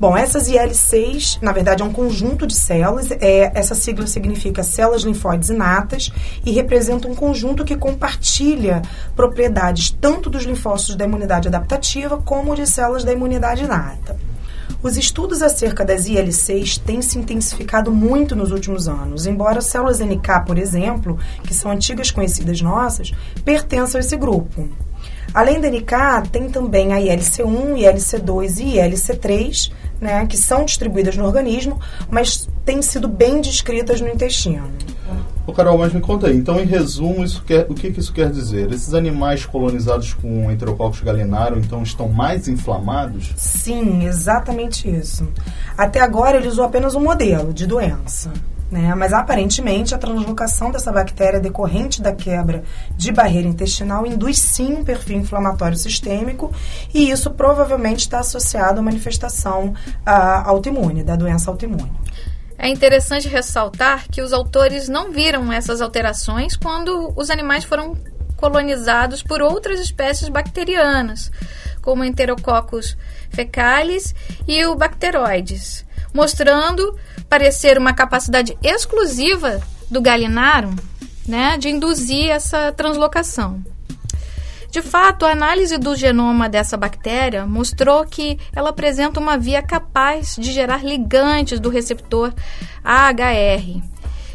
Bom, 0.00 0.16
essas 0.16 0.48
IL6, 0.48 1.38
na 1.42 1.50
verdade, 1.50 1.82
é 1.82 1.84
um 1.84 1.92
conjunto 1.92 2.46
de 2.46 2.54
células. 2.54 3.10
É, 3.10 3.50
essa 3.52 3.74
sigla 3.74 4.06
significa 4.06 4.62
células 4.62 5.02
linfóides 5.02 5.48
inatas 5.48 6.12
e 6.46 6.52
representa 6.52 7.08
um 7.08 7.16
conjunto 7.16 7.64
que 7.64 7.76
compartilha 7.76 8.80
propriedades 9.16 9.90
tanto 9.90 10.30
dos 10.30 10.44
linfócitos 10.44 10.94
da 10.94 11.04
imunidade 11.04 11.48
adaptativa 11.48 12.16
como 12.18 12.54
de 12.54 12.64
células 12.64 13.02
da 13.02 13.12
imunidade 13.12 13.64
inata. 13.64 14.16
Os 14.82 14.96
estudos 14.96 15.42
acerca 15.42 15.84
das 15.84 16.06
IL6 16.06 16.80
têm 16.84 17.02
se 17.02 17.18
intensificado 17.18 17.90
muito 17.90 18.36
nos 18.36 18.52
últimos 18.52 18.88
anos, 18.88 19.26
embora 19.26 19.60
células 19.60 20.00
NK, 20.00 20.44
por 20.46 20.56
exemplo, 20.56 21.18
que 21.42 21.52
são 21.52 21.70
antigas 21.70 22.10
conhecidas 22.10 22.60
nossas, 22.60 23.12
pertençam 23.44 23.98
a 23.98 24.00
esse 24.00 24.16
grupo. 24.16 24.68
Além 25.34 25.60
da 25.60 25.68
NK, 25.68 26.30
tem 26.30 26.48
também 26.48 26.92
a 26.92 26.98
ILC1, 26.98 27.74
ILC2 27.76 28.58
e 28.60 28.76
ILC3, 28.78 29.72
né, 30.00 30.26
que 30.26 30.36
são 30.36 30.64
distribuídas 30.64 31.16
no 31.16 31.24
organismo, 31.24 31.80
mas 32.10 32.48
têm 32.64 32.80
sido 32.80 33.08
bem 33.08 33.40
descritas 33.40 34.00
no 34.00 34.08
intestino. 34.08 34.70
Ô 35.48 35.52
Carol, 35.54 35.78
mas 35.78 35.94
me 35.94 36.00
conta 36.02 36.26
aí, 36.26 36.36
então 36.36 36.60
em 36.60 36.66
resumo, 36.66 37.24
isso 37.24 37.42
quer, 37.42 37.64
o 37.70 37.74
que, 37.74 37.90
que 37.90 38.00
isso 38.00 38.12
quer 38.12 38.30
dizer? 38.30 38.70
Esses 38.70 38.92
animais 38.92 39.46
colonizados 39.46 40.12
com 40.12 40.52
Enterococcus 40.52 41.00
gallinarum, 41.00 41.56
então, 41.56 41.82
estão 41.82 42.06
mais 42.06 42.48
inflamados? 42.48 43.32
Sim, 43.34 44.04
exatamente 44.04 44.86
isso. 44.86 45.26
Até 45.74 46.00
agora 46.00 46.36
ele 46.36 46.48
usou 46.48 46.66
apenas 46.66 46.94
um 46.94 47.00
modelo 47.00 47.54
de 47.54 47.66
doença. 47.66 48.30
Né? 48.70 48.94
Mas 48.94 49.14
aparentemente 49.14 49.94
a 49.94 49.98
translocação 49.98 50.70
dessa 50.70 50.92
bactéria 50.92 51.40
decorrente 51.40 52.02
da 52.02 52.12
quebra 52.12 52.62
de 52.94 53.10
barreira 53.10 53.48
intestinal 53.48 54.06
induz 54.06 54.38
sim 54.38 54.74
um 54.74 54.84
perfil 54.84 55.16
inflamatório 55.16 55.78
sistêmico 55.78 56.52
e 56.92 57.10
isso 57.10 57.30
provavelmente 57.30 58.00
está 58.00 58.18
associado 58.18 58.80
à 58.80 58.82
manifestação 58.82 59.68
uh, 60.06 60.44
autoimune, 60.44 61.02
da 61.02 61.16
doença 61.16 61.50
autoimune. 61.50 61.90
É 62.58 62.68
interessante 62.68 63.28
ressaltar 63.28 64.08
que 64.10 64.20
os 64.20 64.32
autores 64.32 64.88
não 64.88 65.12
viram 65.12 65.52
essas 65.52 65.80
alterações 65.80 66.56
quando 66.56 67.12
os 67.16 67.30
animais 67.30 67.62
foram 67.62 67.96
colonizados 68.36 69.22
por 69.22 69.40
outras 69.40 69.78
espécies 69.78 70.28
bacterianas, 70.28 71.30
como 71.80 72.04
Enterococcus 72.04 72.96
fecalis 73.30 74.14
e 74.46 74.64
o 74.66 74.74
Bacteroides, 74.74 75.86
mostrando 76.12 76.98
parecer 77.28 77.78
uma 77.78 77.92
capacidade 77.92 78.58
exclusiva 78.62 79.60
do 79.88 80.00
Gallinarum 80.00 80.74
né, 81.26 81.58
de 81.58 81.68
induzir 81.68 82.30
essa 82.30 82.72
translocação. 82.72 83.62
De 84.70 84.82
fato, 84.82 85.24
a 85.24 85.32
análise 85.32 85.78
do 85.78 85.96
genoma 85.96 86.48
dessa 86.48 86.76
bactéria 86.76 87.46
mostrou 87.46 88.04
que 88.04 88.38
ela 88.54 88.70
apresenta 88.70 89.18
uma 89.18 89.38
via 89.38 89.62
capaz 89.62 90.36
de 90.36 90.52
gerar 90.52 90.84
ligantes 90.84 91.58
do 91.58 91.70
receptor 91.70 92.34
AHR. 92.84 93.82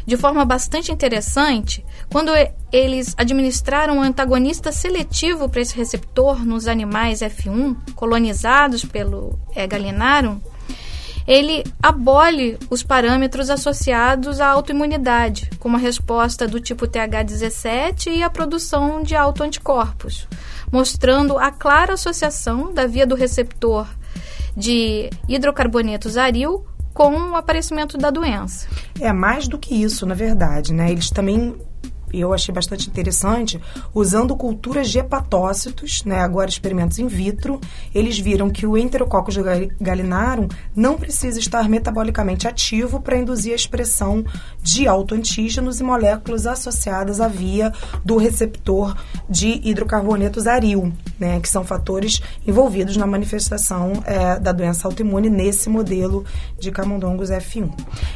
De 0.06 0.16
forma 0.18 0.44
bastante 0.44 0.92
interessante, 0.92 1.84
quando 2.10 2.30
eles 2.70 3.14
administraram 3.16 3.98
um 3.98 4.02
antagonista 4.02 4.70
seletivo 4.70 5.48
para 5.48 5.62
esse 5.62 5.74
receptor 5.74 6.44
nos 6.44 6.68
animais 6.68 7.20
F1 7.20 7.94
colonizados 7.94 8.84
pelo 8.84 9.38
é, 9.54 9.66
Galinarum, 9.66 10.40
ele 11.26 11.64
abole 11.82 12.58
os 12.68 12.82
parâmetros 12.82 13.48
associados 13.50 14.40
à 14.40 14.48
autoimunidade, 14.48 15.50
como 15.58 15.76
a 15.76 15.80
resposta 15.80 16.46
do 16.46 16.60
tipo 16.60 16.86
TH17 16.86 18.08
e 18.08 18.22
a 18.22 18.30
produção 18.30 19.02
de 19.02 19.16
autoanticorpos, 19.16 20.28
mostrando 20.70 21.38
a 21.38 21.50
clara 21.50 21.94
associação 21.94 22.72
da 22.72 22.86
via 22.86 23.06
do 23.06 23.14
receptor 23.14 23.86
de 24.56 25.10
hidrocarbonetos 25.28 26.16
aril 26.16 26.64
com 26.92 27.12
o 27.30 27.34
aparecimento 27.34 27.98
da 27.98 28.10
doença. 28.10 28.68
É 29.00 29.12
mais 29.12 29.48
do 29.48 29.58
que 29.58 29.74
isso, 29.74 30.06
na 30.06 30.14
verdade, 30.14 30.72
né? 30.72 30.92
Eles 30.92 31.10
também 31.10 31.56
eu 32.20 32.32
achei 32.32 32.54
bastante 32.54 32.88
interessante, 32.88 33.60
usando 33.94 34.36
culturas 34.36 34.90
de 34.90 34.98
hepatócitos, 34.98 36.04
né, 36.04 36.20
agora 36.20 36.50
experimentos 36.50 36.98
in 36.98 37.06
vitro, 37.06 37.60
eles 37.94 38.18
viram 38.18 38.50
que 38.50 38.66
o 38.66 38.76
Enterococcus 38.76 39.36
galinarum 39.80 40.48
não 40.74 40.96
precisa 40.96 41.38
estar 41.38 41.68
metabolicamente 41.68 42.46
ativo 42.46 43.00
para 43.00 43.16
induzir 43.16 43.52
a 43.52 43.56
expressão 43.56 44.24
de 44.62 44.86
autoantígenos 44.86 45.80
e 45.80 45.82
moléculas 45.82 46.46
associadas 46.46 47.20
à 47.20 47.28
via 47.28 47.72
do 48.04 48.16
receptor 48.16 48.96
de 49.28 49.60
hidrocarbonetos 49.64 50.46
aril, 50.46 50.92
né, 51.18 51.40
que 51.40 51.48
são 51.48 51.64
fatores 51.64 52.20
envolvidos 52.46 52.96
na 52.96 53.06
manifestação 53.06 53.92
é, 54.04 54.38
da 54.38 54.52
doença 54.52 54.86
autoimune 54.86 55.30
nesse 55.30 55.68
modelo 55.68 56.24
de 56.58 56.70
camundongos 56.70 57.30
F1. 57.30 57.70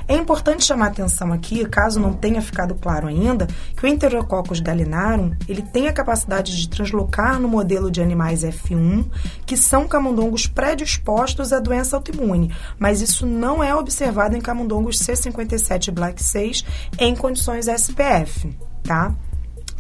É 0.07 0.17
importante 0.17 0.65
chamar 0.65 0.89
atenção 0.89 1.33
aqui, 1.33 1.65
caso 1.65 2.01
não 2.01 2.13
tenha 2.13 2.41
ficado 2.41 2.75
claro 2.75 3.07
ainda, 3.07 3.47
que 3.77 3.85
o 3.85 3.88
Enterococcus 3.89 4.61
galinarum, 4.61 5.33
ele 5.49 5.63
tem 5.63 5.89
a 5.89 5.93
capacidade 5.93 6.57
de 6.57 6.69
translocar 6.69 7.41
no 7.41 7.49
modelo 7.49 7.91
de 7.91 8.03
animais 8.03 8.43
F1, 8.43 9.07
que 9.47 9.57
são 9.57 9.89
camundongos 9.89 10.47
predispostos 10.47 11.53
à 11.53 11.59
doença 11.59 11.97
autoimune, 11.97 12.55
mas 12.79 13.01
isso 13.01 13.27
não 13.27 13.65
é 13.65 13.75
observado 13.75 14.37
em 14.37 14.41
camundongos 14.41 14.99
C57 14.99 15.91
Black 15.91 16.23
6 16.23 16.65
em 16.99 17.17
condições 17.17 17.67
SPF, 17.67 18.55
tá? 18.83 19.15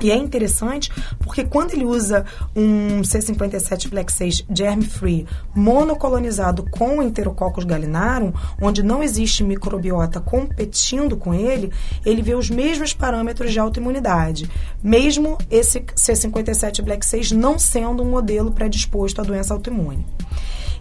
E 0.01 0.11
é 0.11 0.17
interessante 0.17 0.93
porque 1.19 1.45
quando 1.45 1.73
ele 1.73 1.85
usa 1.85 2.25
um 2.55 3.01
C57 3.03 3.89
Black 3.89 4.13
6 4.13 4.45
germ-free 4.49 5.27
monocolonizado 5.55 6.65
com 6.71 7.03
Enterococcus 7.03 7.65
galinarum, 7.65 8.33
onde 8.61 8.83
não 8.83 9.03
existe 9.03 9.43
microbiota 9.43 10.21
competindo 10.21 11.17
com 11.17 11.35
ele, 11.35 11.73
ele 12.07 12.23
vê 12.23 12.35
os 12.35 12.49
mesmos 12.49 12.93
parâmetros 12.93 13.53
de 13.53 13.59
autoimunidade, 13.59 14.49
mesmo 14.83 15.37
esse 15.51 15.81
C57 15.81 16.83
Black 16.83 17.05
6 17.05 17.33
não 17.33 17.59
sendo 17.59 18.03
um 18.03 18.11
modelo 18.11 18.53
predisposto 18.53 19.21
à 19.21 19.25
doença 19.25 19.53
autoimune. 19.53 20.07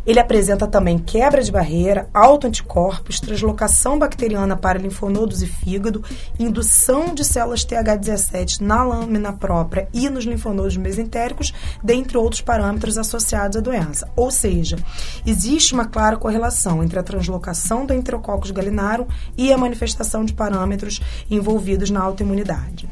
Ele 0.08 0.22
apresenta 0.22 0.66
também 0.66 0.98
quebra 0.98 1.44
de 1.44 1.52
barreira, 1.52 2.08
autoanticorpos, 2.14 3.20
translocação 3.20 4.00
bacteriana 4.00 4.56
para 4.56 4.80
linfonodos 4.80 5.42
e 5.42 5.48
fígado, 5.48 6.02
indução 6.40 7.14
de 7.14 7.26
células 7.26 7.66
TH17 7.66 8.62
na 8.62 8.86
lâmina 8.86 9.34
própria 9.34 9.90
e 9.94 10.10
nos 10.10 10.24
linfonodos 10.24 10.78
mesentéricos, 10.78 11.54
dentre 11.84 12.18
outros 12.18 12.40
parâmetros 12.40 12.98
associados 12.98 13.58
à 13.58 13.60
doença. 13.60 14.10
Ou 14.16 14.32
seja, 14.32 14.78
existe 15.26 15.74
uma 15.74 15.86
clara 15.86 16.16
correlação 16.16 16.82
entre 16.82 16.98
a 16.98 17.04
translocação 17.04 17.86
do 17.86 17.94
Enterococcus 17.94 18.52
galinarum 18.52 19.08
e 19.38 19.52
a 19.52 19.58
manifestação 19.58 20.24
de 20.24 20.32
parâmetros 20.32 21.02
envolvidos 21.30 21.90
na 21.90 22.02
autoimunidade. 22.02 22.88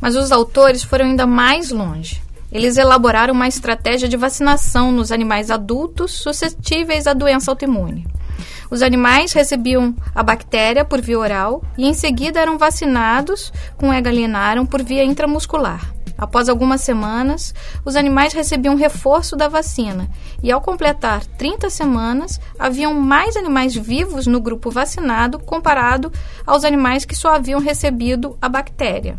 Mas 0.00 0.14
os 0.14 0.30
autores 0.30 0.84
foram 0.84 1.06
ainda 1.06 1.26
mais 1.26 1.72
longe. 1.72 2.27
Eles 2.50 2.76
elaboraram 2.76 3.34
uma 3.34 3.46
estratégia 3.46 4.08
de 4.08 4.16
vacinação 4.16 4.90
nos 4.90 5.12
animais 5.12 5.50
adultos 5.50 6.12
suscetíveis 6.12 7.06
à 7.06 7.12
doença 7.12 7.50
autoimune. 7.50 8.06
Os 8.70 8.82
animais 8.82 9.32
recebiam 9.32 9.94
a 10.14 10.22
bactéria 10.22 10.84
por 10.84 11.00
via 11.00 11.18
oral 11.18 11.62
e 11.76 11.86
em 11.86 11.94
seguida 11.94 12.40
eram 12.40 12.58
vacinados 12.58 13.52
com 13.76 13.92
egalinaram 13.92 14.64
por 14.64 14.82
via 14.82 15.04
intramuscular. 15.04 15.94
Após 16.18 16.48
algumas 16.48 16.80
semanas, 16.80 17.54
os 17.84 17.94
animais 17.94 18.32
recebiam 18.32 18.74
reforço 18.74 19.36
da 19.36 19.46
vacina 19.46 20.08
e, 20.42 20.50
ao 20.50 20.60
completar 20.60 21.24
30 21.24 21.70
semanas, 21.70 22.40
haviam 22.58 22.92
mais 22.92 23.36
animais 23.36 23.74
vivos 23.74 24.26
no 24.26 24.40
grupo 24.40 24.68
vacinado 24.68 25.38
comparado 25.38 26.12
aos 26.44 26.64
animais 26.64 27.04
que 27.04 27.14
só 27.14 27.36
haviam 27.36 27.60
recebido 27.60 28.36
a 28.42 28.48
bactéria. 28.48 29.18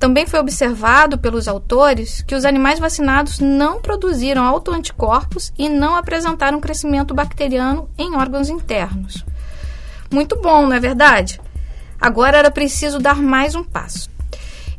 Também 0.00 0.26
foi 0.26 0.40
observado 0.40 1.18
pelos 1.18 1.46
autores 1.46 2.22
que 2.22 2.34
os 2.34 2.46
animais 2.46 2.78
vacinados 2.78 3.38
não 3.38 3.82
produziram 3.82 4.46
autoanticorpos 4.46 5.52
e 5.58 5.68
não 5.68 5.94
apresentaram 5.94 6.58
crescimento 6.58 7.12
bacteriano 7.12 7.86
em 7.98 8.16
órgãos 8.16 8.48
internos. 8.48 9.22
Muito 10.10 10.40
bom, 10.40 10.66
não 10.66 10.74
é 10.74 10.80
verdade? 10.80 11.38
Agora 12.00 12.38
era 12.38 12.50
preciso 12.50 12.98
dar 12.98 13.16
mais 13.16 13.54
um 13.54 13.62
passo. 13.62 14.08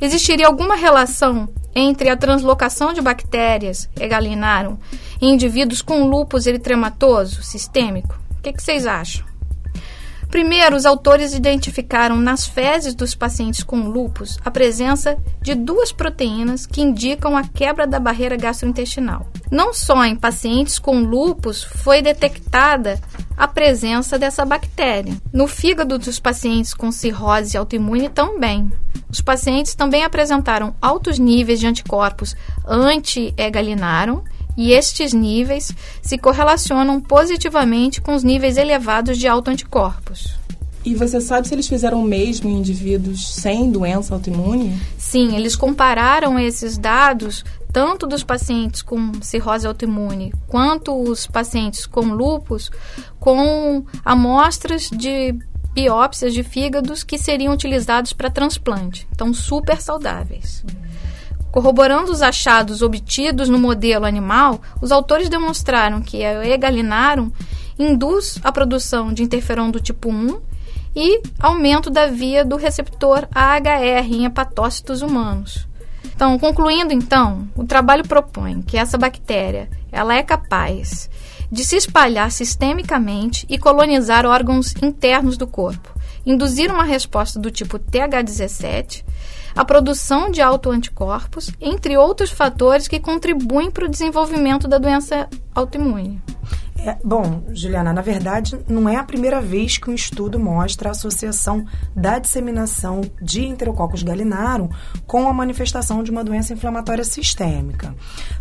Existiria 0.01 0.47
alguma 0.47 0.75
relação 0.75 1.47
entre 1.75 2.10
a 2.10 2.17
translocação 2.17 2.91
de 2.91 2.99
bactérias 2.99 3.88
egalinaram 3.99 4.79
em 5.21 5.36
indivíduos 5.36 5.84
com 5.84 6.03
lúpus 6.03 6.47
eritematoso 6.47 7.43
sistêmico? 7.43 8.19
O 8.39 8.41
que, 8.41 8.51
que 8.53 8.63
vocês 8.63 8.88
acham? 8.88 9.31
Primeiro, 10.32 10.78
os 10.78 10.86
autores 10.86 11.34
identificaram 11.34 12.15
nas 12.15 12.48
fezes 12.48 12.96
dos 12.96 13.13
pacientes 13.13 13.63
com 13.63 13.89
lúpus 13.89 14.39
a 14.46 14.50
presença 14.50 15.17
de 15.41 15.54
duas 15.54 15.91
proteínas 15.91 16.65
que 16.65 16.82
indicam 16.82 17.36
a 17.36 17.44
quebra 17.44 17.86
da 17.86 18.00
barreira 18.00 18.38
gastrointestinal. 18.38 19.28
Não 19.52 19.74
só 19.74 20.06
em 20.06 20.15
pacientes 20.15 20.80
com 20.80 21.02
lúpus 21.02 21.62
foi 21.62 22.02
detectada 22.02 22.98
a 23.36 23.46
presença 23.46 24.17
dessa 24.17 24.46
bactéria. 24.46 25.13
No 25.34 25.48
fígado 25.48 25.98
dos 25.98 26.17
pacientes 26.17 26.74
com 26.74 26.94
cirrose 26.94 27.58
autoimune 27.58 28.08
também. 28.08 28.72
Os 29.10 29.20
pacientes 29.20 29.76
também 29.76 30.06
apresentaram 30.06 30.74
altos 30.82 31.20
níveis 31.20 31.60
de 31.60 31.67
anticorpos 31.67 32.38
anti-egalinaram 32.65 34.24
e 34.57 34.71
estes 34.73 35.13
níveis 35.13 35.71
se 36.01 36.17
correlacionam 36.17 36.99
positivamente 36.99 38.01
com 38.01 38.13
os 38.13 38.23
níveis 38.23 38.57
elevados 38.57 39.17
de 39.17 39.27
autoanticorpos. 39.27 40.39
E 40.83 40.95
você 40.95 41.21
sabe 41.21 41.47
se 41.47 41.53
eles 41.53 41.67
fizeram 41.67 42.01
o 42.01 42.03
mesmo 42.03 42.49
em 42.49 42.57
indivíduos 42.57 43.33
sem 43.35 43.71
doença 43.71 44.15
autoimune? 44.15 44.79
Sim, 44.97 45.35
eles 45.35 45.55
compararam 45.55 46.39
esses 46.39 46.77
dados 46.77 47.45
tanto 47.71 48.05
dos 48.05 48.23
pacientes 48.23 48.81
com 48.81 49.13
cirrose 49.21 49.65
autoimune 49.65 50.33
quanto 50.47 50.93
os 50.93 51.25
pacientes 51.25 51.85
com 51.85 52.01
lúpus 52.01 52.69
com 53.19 53.85
amostras 54.03 54.89
de 54.89 55.35
biópsias 55.73 56.33
de 56.33 56.43
fígados 56.43 57.03
que 57.03 57.17
seriam 57.17 57.53
utilizados 57.53 58.11
para 58.11 58.29
transplante. 58.29 59.07
Então, 59.11 59.33
super 59.33 59.79
saudáveis. 59.79 60.65
Corroborando 61.51 62.11
os 62.11 62.21
achados 62.21 62.81
obtidos 62.81 63.49
no 63.49 63.59
modelo 63.59 64.05
animal, 64.05 64.61
os 64.81 64.91
autores 64.91 65.27
demonstraram 65.27 66.01
que 66.01 66.23
a 66.23 66.45
egalinarum 66.47 67.29
induz 67.77 68.39
a 68.43 68.51
produção 68.51 69.11
de 69.13 69.21
interferon 69.21 69.69
do 69.69 69.79
tipo 69.79 70.09
1 70.09 70.39
e 70.95 71.21
aumento 71.39 71.89
da 71.89 72.07
via 72.07 72.45
do 72.45 72.55
receptor 72.55 73.27
AHR 73.33 74.05
em 74.11 74.25
hepatócitos 74.25 75.01
humanos. 75.01 75.67
Então, 76.05 76.37
concluindo 76.39 76.93
então, 76.93 77.49
o 77.55 77.65
trabalho 77.65 78.07
propõe 78.07 78.61
que 78.61 78.77
essa 78.77 78.97
bactéria, 78.97 79.69
ela 79.91 80.15
é 80.15 80.23
capaz 80.23 81.09
de 81.51 81.65
se 81.65 81.75
espalhar 81.75 82.31
sistemicamente 82.31 83.45
e 83.49 83.57
colonizar 83.57 84.25
órgãos 84.25 84.73
internos 84.81 85.35
do 85.35 85.45
corpo, 85.45 85.93
induzir 86.25 86.71
uma 86.71 86.83
resposta 86.83 87.39
do 87.39 87.51
tipo 87.51 87.77
TH17 87.77 89.03
a 89.55 89.65
produção 89.65 90.31
de 90.31 90.41
autoanticorpos, 90.41 91.51
entre 91.59 91.97
outros 91.97 92.31
fatores 92.31 92.87
que 92.87 92.99
contribuem 92.99 93.69
para 93.69 93.85
o 93.85 93.89
desenvolvimento 93.89 94.67
da 94.67 94.77
doença 94.77 95.27
autoimune. 95.53 96.21
É, 96.84 96.98
bom, 97.04 97.44
Juliana, 97.54 97.94
na 97.94 98.02
verdade, 98.02 98.58
não 98.67 98.89
é 98.89 98.96
a 98.96 99.04
primeira 99.04 99.39
vez 99.39 99.78
que 99.78 99.88
um 99.88 99.94
estudo 99.94 100.39
mostra 100.39 100.89
a 100.89 100.91
associação 100.94 101.63
da 101.96 102.17
disseminação 102.17 103.02
de 103.22 103.46
Enterococcus 103.46 104.02
galinarum 104.02 104.67
com 105.06 105.28
a 105.28 105.34
manifestação 105.34 106.02
de 106.02 106.10
uma 106.10 106.24
doença 106.24 106.54
inflamatória 106.54 107.04
sistêmica. 107.04 107.94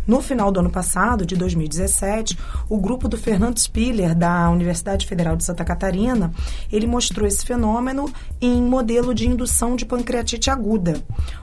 No 0.07 0.21
final 0.21 0.51
do 0.51 0.59
ano 0.59 0.71
passado, 0.71 1.23
de 1.23 1.35
2017, 1.35 2.35
o 2.67 2.79
grupo 2.79 3.07
do 3.07 3.15
Fernando 3.15 3.59
Spiller, 3.59 4.15
da 4.15 4.49
Universidade 4.49 5.05
Federal 5.05 5.35
de 5.35 5.43
Santa 5.43 5.63
Catarina, 5.63 6.33
ele 6.71 6.87
mostrou 6.87 7.27
esse 7.27 7.45
fenômeno 7.45 8.11
em 8.41 8.59
modelo 8.59 9.13
de 9.13 9.27
indução 9.27 9.75
de 9.75 9.85
pancreatite 9.85 10.49
aguda, 10.49 10.99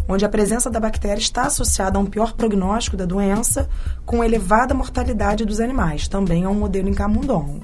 onde 0.09 0.25
a 0.25 0.29
presença 0.29 0.71
da 0.71 0.81
bactéria 0.81 1.21
está 1.21 1.43
associada 1.43 1.99
a 1.99 2.01
um 2.01 2.07
pior 2.07 2.33
prognóstico 2.33 2.97
da 2.97 3.05
doença, 3.05 3.69
com 4.07 4.25
elevada 4.25 4.75
mortalidade 4.75 5.45
dos 5.45 5.61
animais, 5.61 6.09
também 6.09 6.45
é 6.45 6.49
um 6.49 6.55
modelo 6.55 6.89
em 6.89 6.95
camundongo. 6.95 7.61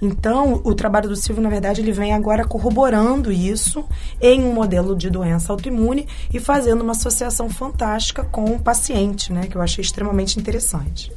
Então, 0.00 0.60
o 0.64 0.74
trabalho 0.74 1.08
do 1.08 1.14
Silvio, 1.14 1.42
na 1.42 1.48
verdade, 1.48 1.80
ele 1.80 1.92
vem 1.92 2.12
agora 2.12 2.44
corroborando 2.44 3.30
isso 3.30 3.84
em 4.20 4.44
um 4.44 4.52
modelo 4.52 4.96
de 4.96 5.08
doença 5.08 5.52
autoimune 5.52 6.08
e 6.34 6.40
fazendo 6.40 6.82
uma 6.82 6.90
associação 6.90 7.48
fantástica 7.48 8.24
com 8.24 8.44
o 8.46 8.58
paciente, 8.58 9.32
né, 9.32 9.46
que 9.46 9.56
eu 9.56 9.62
achei 9.62 9.80
extremamente 9.80 10.38
interessante. 10.38 11.12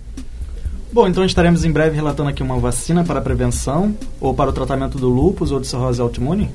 Bom, 0.94 1.08
então 1.08 1.26
estaremos 1.26 1.66
em 1.66 1.72
breve 1.72 1.96
relatando 1.96 2.30
aqui 2.30 2.44
uma 2.44 2.58
vacina 2.58 3.04
para 3.04 3.20
a 3.20 3.22
prevenção 3.22 3.94
ou 4.22 4.34
para 4.34 4.52
o 4.52 4.54
tratamento 4.54 4.98
do 4.98 5.10
lúpus 5.10 5.52
ou 5.52 5.60
de 5.60 5.68
cirrose 5.68 6.00
autoimune? 6.00 6.50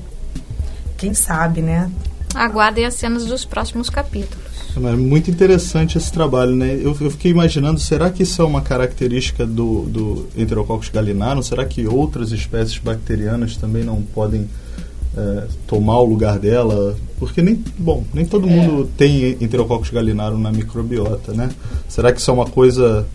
Quem 0.97 1.13
sabe, 1.13 1.61
né? 1.61 1.91
Aguardem 2.35 2.85
as 2.85 2.95
cenas 2.95 3.25
dos 3.25 3.45
próximos 3.45 3.89
capítulos. 3.89 4.51
É 4.75 4.95
muito 4.95 5.29
interessante 5.29 5.97
esse 5.97 6.11
trabalho, 6.11 6.55
né? 6.55 6.75
Eu, 6.75 6.95
eu, 6.99 7.11
fiquei 7.11 7.29
imaginando, 7.29 7.79
será 7.79 8.09
que 8.09 8.23
isso 8.23 8.41
é 8.41 8.45
uma 8.45 8.61
característica 8.61 9.45
do, 9.45 9.83
do 9.83 10.27
Enterococcus 10.37 10.89
galinarum? 10.89 11.41
Será 11.41 11.65
que 11.65 11.85
outras 11.85 12.31
espécies 12.31 12.77
bacterianas 12.77 13.57
também 13.57 13.83
não 13.83 14.01
podem 14.01 14.47
é, 15.17 15.47
tomar 15.67 15.99
o 15.99 16.05
lugar 16.05 16.39
dela? 16.39 16.95
Porque 17.19 17.41
nem, 17.41 17.61
bom, 17.77 18.05
nem 18.13 18.25
todo 18.25 18.47
é. 18.47 18.49
mundo 18.49 18.89
tem 18.97 19.37
Enterococcus 19.41 19.89
galinarum 19.89 20.37
na 20.37 20.51
microbiota, 20.51 21.33
né? 21.33 21.49
Será 21.89 22.13
que 22.13 22.21
isso 22.21 22.31
é 22.31 22.33
uma 22.33 22.47
coisa, 22.47 23.05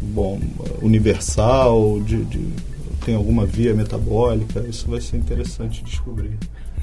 bom, 0.00 0.40
universal, 0.80 2.00
de, 2.00 2.24
de 2.24 2.40
tem 3.04 3.14
alguma 3.14 3.44
via 3.44 3.74
metabólica? 3.74 4.64
Isso 4.68 4.88
vai 4.88 5.00
ser 5.00 5.18
interessante 5.18 5.84
descobrir. 5.84 6.38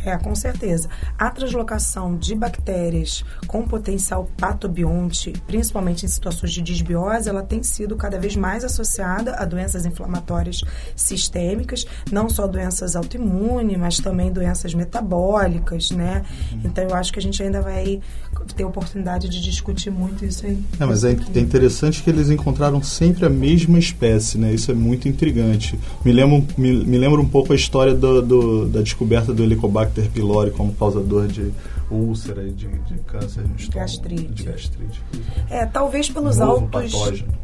É, 0.05 0.17
com 0.17 0.35
certeza. 0.35 0.89
A 1.17 1.29
translocação 1.29 2.15
de 2.17 2.35
bactérias 2.35 3.23
com 3.47 3.63
potencial 3.63 4.27
patobionte, 4.37 5.31
principalmente 5.47 6.05
em 6.05 6.09
situações 6.09 6.51
de 6.51 6.61
disbiose, 6.61 7.29
ela 7.29 7.41
tem 7.43 7.63
sido 7.63 7.95
cada 7.95 8.19
vez 8.19 8.35
mais 8.35 8.63
associada 8.63 9.35
a 9.35 9.45
doenças 9.45 9.85
inflamatórias 9.85 10.61
sistêmicas, 10.95 11.85
não 12.11 12.29
só 12.29 12.47
doenças 12.47 12.95
autoimunes, 12.95 13.77
mas 13.77 13.97
também 13.97 14.31
doenças 14.31 14.73
metabólicas, 14.73 15.91
né? 15.91 16.23
Uhum. 16.51 16.61
Então 16.65 16.83
eu 16.83 16.95
acho 16.95 17.13
que 17.13 17.19
a 17.19 17.21
gente 17.21 17.41
ainda 17.41 17.61
vai 17.61 18.01
ter 18.43 18.63
oportunidade 18.63 19.29
de 19.29 19.41
discutir 19.41 19.89
muito 19.89 20.25
isso 20.25 20.45
aí. 20.45 20.58
É, 20.79 20.86
mas 20.86 21.03
é, 21.03 21.12
é 21.12 21.39
interessante 21.39 22.01
que 22.03 22.10
eles 22.10 22.29
encontraram 22.29 22.82
sempre 22.82 23.25
a 23.25 23.29
mesma 23.29 23.79
espécie, 23.79 24.38
né? 24.38 24.53
Isso 24.53 24.71
é 24.71 24.73
muito 24.73 25.08
intrigante. 25.08 25.79
Me 26.03 26.12
lembro, 26.12 26.45
me, 26.58 26.84
me 26.84 26.97
lembro 26.97 27.21
um 27.21 27.27
pouco 27.27 27.53
a 27.53 27.56
história 27.56 27.93
do, 27.93 28.21
do, 28.21 28.67
da 28.67 28.82
descoberta 28.82 29.34
do 29.34 29.43
Helicobacter 29.43 30.10
pylori 30.10 30.51
como 30.51 30.73
causador 30.73 31.27
de 31.27 31.51
úlcera 31.89 32.43
e 32.43 32.51
de, 32.51 32.67
de 32.67 32.95
câncer 33.06 33.47
no 33.47 33.56
estômago. 33.56 33.79
Gastrite. 33.79 34.34
De 34.34 34.43
gastrite. 34.43 35.03
É, 35.49 35.65
talvez 35.65 36.10
pelos 36.10 36.38
um 36.38 36.43
altos... 36.43 36.91
Patógeno. 36.91 37.43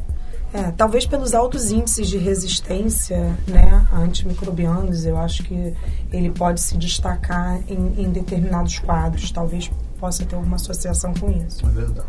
É, 0.51 0.71
talvez 0.71 1.05
pelos 1.05 1.35
altos 1.35 1.69
índices 1.69 2.07
de 2.07 2.17
resistência 2.17 3.38
né, 3.47 3.85
a 3.91 3.99
antimicrobianos, 3.99 5.05
eu 5.05 5.15
acho 5.15 5.43
que 5.43 5.73
ele 6.12 6.31
pode 6.31 6.59
se 6.59 6.75
destacar 6.75 7.59
em, 7.69 8.03
em 8.03 8.09
determinados 8.09 8.79
quadros. 8.79 9.29
Talvez 9.29 9.69
possa 9.99 10.25
ter 10.25 10.35
alguma 10.35 10.55
associação 10.55 11.13
com 11.13 11.29
isso. 11.29 11.65
É 11.65 11.69
verdade. 11.69 12.07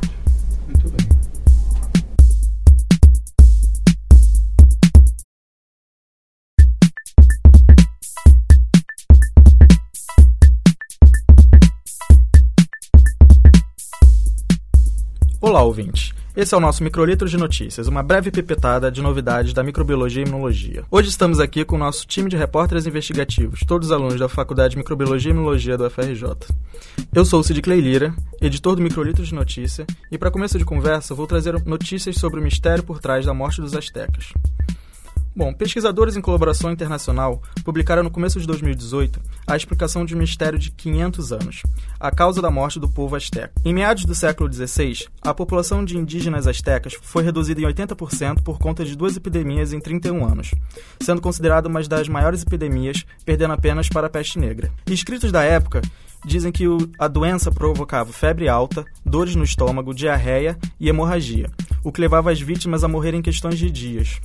Muito 0.66 0.90
bem. 0.90 1.08
Olá, 15.40 15.62
ouvinte. 15.62 16.14
Esse 16.36 16.54
é 16.54 16.56
o 16.56 16.60
nosso 16.60 16.84
Microlitro 16.84 17.28
de 17.28 17.36
Notícias, 17.36 17.88
uma 17.88 18.04
breve 18.04 18.30
pipetada 18.30 18.90
de 18.90 19.02
novidades 19.02 19.52
da 19.52 19.64
microbiologia 19.64 20.22
e 20.22 20.26
imunologia. 20.26 20.84
Hoje 20.88 21.08
estamos 21.08 21.40
aqui 21.40 21.64
com 21.64 21.74
o 21.74 21.78
nosso 21.78 22.06
time 22.06 22.30
de 22.30 22.36
repórteres 22.36 22.86
investigativos, 22.86 23.60
todos 23.66 23.90
alunos 23.90 24.20
da 24.20 24.28
Faculdade 24.28 24.72
de 24.72 24.78
Microbiologia 24.78 25.32
e 25.32 25.34
Imunologia 25.34 25.76
do 25.76 25.90
FRJ. 25.90 26.22
Eu 27.12 27.24
sou 27.24 27.40
o 27.40 27.42
Cid 27.42 27.60
Clay 27.60 27.80
Lira, 27.80 28.14
editor 28.40 28.76
do 28.76 28.82
Microlitro 28.82 29.24
de 29.24 29.34
Notícia, 29.34 29.84
e 30.08 30.16
para 30.16 30.30
começo 30.30 30.56
de 30.56 30.64
conversa 30.64 31.16
vou 31.16 31.26
trazer 31.26 31.60
notícias 31.64 32.16
sobre 32.16 32.38
o 32.38 32.42
mistério 32.42 32.84
por 32.84 33.00
trás 33.00 33.26
da 33.26 33.34
morte 33.34 33.60
dos 33.60 33.74
astecas. 33.74 34.32
Bom, 35.40 35.54
pesquisadores 35.54 36.18
em 36.18 36.20
colaboração 36.20 36.70
internacional 36.70 37.42
publicaram 37.64 38.02
no 38.02 38.10
começo 38.10 38.38
de 38.38 38.46
2018 38.46 39.18
a 39.46 39.56
explicação 39.56 40.04
de 40.04 40.14
um 40.14 40.18
mistério 40.18 40.58
de 40.58 40.70
500 40.70 41.32
anos, 41.32 41.62
a 41.98 42.10
causa 42.10 42.42
da 42.42 42.50
morte 42.50 42.78
do 42.78 42.86
povo 42.86 43.16
asteca. 43.16 43.50
Em 43.64 43.72
meados 43.72 44.04
do 44.04 44.14
século 44.14 44.52
XVI, 44.52 45.06
a 45.22 45.32
população 45.32 45.82
de 45.82 45.96
indígenas 45.96 46.46
astecas 46.46 46.92
foi 47.00 47.24
reduzida 47.24 47.58
em 47.58 47.64
80% 47.64 48.42
por 48.42 48.58
conta 48.58 48.84
de 48.84 48.94
duas 48.94 49.16
epidemias 49.16 49.72
em 49.72 49.80
31 49.80 50.26
anos, 50.26 50.50
sendo 51.00 51.22
considerada 51.22 51.70
uma 51.70 51.82
das 51.84 52.06
maiores 52.06 52.42
epidemias, 52.42 53.06
perdendo 53.24 53.54
apenas 53.54 53.88
para 53.88 54.08
a 54.08 54.10
peste 54.10 54.38
negra. 54.38 54.70
Escritos 54.86 55.32
da 55.32 55.42
época 55.42 55.80
dizem 56.22 56.52
que 56.52 56.64
a 56.98 57.08
doença 57.08 57.50
provocava 57.50 58.12
febre 58.12 58.46
alta, 58.46 58.84
dores 59.06 59.34
no 59.34 59.44
estômago, 59.44 59.94
diarreia 59.94 60.58
e 60.78 60.90
hemorragia, 60.90 61.48
o 61.82 61.90
que 61.90 62.02
levava 62.02 62.30
as 62.30 62.42
vítimas 62.42 62.84
a 62.84 62.88
morrer 62.88 63.14
em 63.14 63.22
questões 63.22 63.58
de 63.58 63.70
dias. 63.70 64.20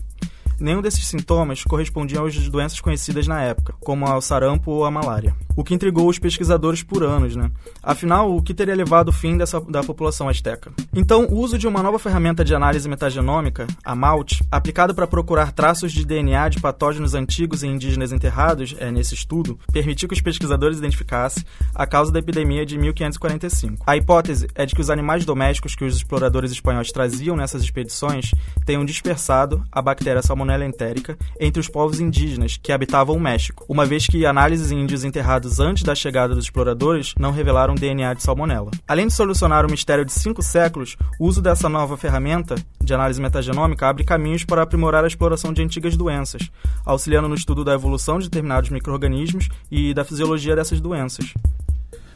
Nenhum 0.59 0.81
desses 0.81 1.05
sintomas 1.05 1.63
correspondiam 1.63 2.25
às 2.25 2.49
doenças 2.49 2.79
conhecidas 2.79 3.27
na 3.27 3.41
época, 3.41 3.75
como 3.81 4.05
ao 4.05 4.21
sarampo 4.21 4.71
ou 4.71 4.85
a 4.85 4.91
malária. 4.91 5.35
O 5.55 5.63
que 5.63 5.73
intrigou 5.73 6.07
os 6.07 6.19
pesquisadores 6.19 6.83
por 6.83 7.03
anos, 7.03 7.35
né? 7.35 7.51
Afinal, 7.83 8.35
o 8.35 8.41
que 8.41 8.53
teria 8.53 8.75
levado 8.75 9.07
ao 9.07 9.13
fim 9.13 9.37
dessa, 9.37 9.59
da 9.61 9.83
população 9.83 10.29
asteca? 10.29 10.71
Então, 10.93 11.25
o 11.25 11.39
uso 11.39 11.57
de 11.57 11.67
uma 11.67 11.83
nova 11.83 11.99
ferramenta 11.99 12.43
de 12.43 12.55
análise 12.55 12.87
metagenômica, 12.87 13.67
a 13.83 13.95
MALT, 13.95 14.41
aplicada 14.51 14.93
para 14.93 15.07
procurar 15.07 15.51
traços 15.51 15.91
de 15.91 16.05
DNA 16.05 16.49
de 16.49 16.61
patógenos 16.61 17.13
antigos 17.13 17.63
em 17.63 17.73
indígenas 17.73 18.11
enterrados, 18.11 18.75
é, 18.79 18.91
nesse 18.91 19.13
estudo, 19.13 19.59
permitiu 19.71 20.07
que 20.07 20.15
os 20.15 20.21
pesquisadores 20.21 20.77
identificassem 20.77 21.43
a 21.73 21.85
causa 21.85 22.11
da 22.11 22.19
epidemia 22.19 22.65
de 22.65 22.77
1545. 22.77 23.83
A 23.85 23.95
hipótese 23.97 24.47
é 24.55 24.65
de 24.65 24.73
que 24.73 24.81
os 24.81 24.89
animais 24.89 25.25
domésticos 25.25 25.75
que 25.75 25.85
os 25.85 25.95
exploradores 25.95 26.51
espanhóis 26.51 26.91
traziam 26.91 27.35
nessas 27.35 27.61
expedições 27.61 28.31
tenham 28.65 28.85
dispersado 28.85 29.63
a 29.71 29.81
bactéria 29.81 30.21
salmonella 30.21 30.44
entérica 30.65 31.17
entre 31.39 31.59
os 31.59 31.67
povos 31.67 31.99
indígenas 31.99 32.57
que 32.61 32.71
habitavam 32.71 33.15
o 33.15 33.19
México, 33.19 33.65
uma 33.67 33.85
vez 33.85 34.05
que 34.05 34.25
análises 34.25 34.71
em 34.71 34.81
índios 34.81 35.03
enterrados 35.03 35.59
antes 35.59 35.83
da 35.83 35.95
chegada 35.95 36.35
dos 36.35 36.45
exploradores 36.45 37.13
não 37.19 37.31
revelaram 37.31 37.75
DNA 37.75 38.13
de 38.13 38.23
salmonela. 38.23 38.71
Além 38.87 39.07
de 39.07 39.13
solucionar 39.13 39.65
o 39.65 39.71
mistério 39.71 40.05
de 40.05 40.11
cinco 40.11 40.41
séculos, 40.41 40.95
o 41.19 41.25
uso 41.25 41.41
dessa 41.41 41.67
nova 41.67 41.97
ferramenta 41.97 42.55
de 42.81 42.93
análise 42.93 43.21
metagenômica 43.21 43.87
abre 43.87 44.03
caminhos 44.03 44.43
para 44.43 44.61
aprimorar 44.61 45.03
a 45.03 45.07
exploração 45.07 45.51
de 45.51 45.61
antigas 45.61 45.97
doenças, 45.97 46.49
auxiliando 46.85 47.27
no 47.27 47.35
estudo 47.35 47.63
da 47.63 47.73
evolução 47.73 48.19
de 48.19 48.25
determinados 48.25 48.69
microrganismos 48.69 49.49
e 49.71 49.93
da 49.93 50.05
fisiologia 50.05 50.55
dessas 50.55 50.79
doenças. 50.79 51.33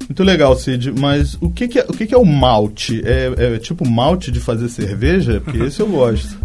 Muito 0.09 0.23
legal, 0.23 0.55
Cid. 0.55 0.91
Mas 0.99 1.37
o 1.39 1.51
que, 1.51 1.67
que 1.67 1.79
é, 1.79 1.85
o 1.87 1.93
que, 1.93 2.07
que 2.07 2.15
é 2.15 2.17
o 2.17 2.25
malte? 2.25 2.99
É, 3.05 3.55
é, 3.55 3.59
tipo 3.59 3.87
malte 3.87 4.31
de 4.31 4.39
fazer 4.39 4.67
cerveja? 4.67 5.39
Porque 5.39 5.59
esse 5.63 5.79
eu 5.79 5.87
gosto. 5.87 6.35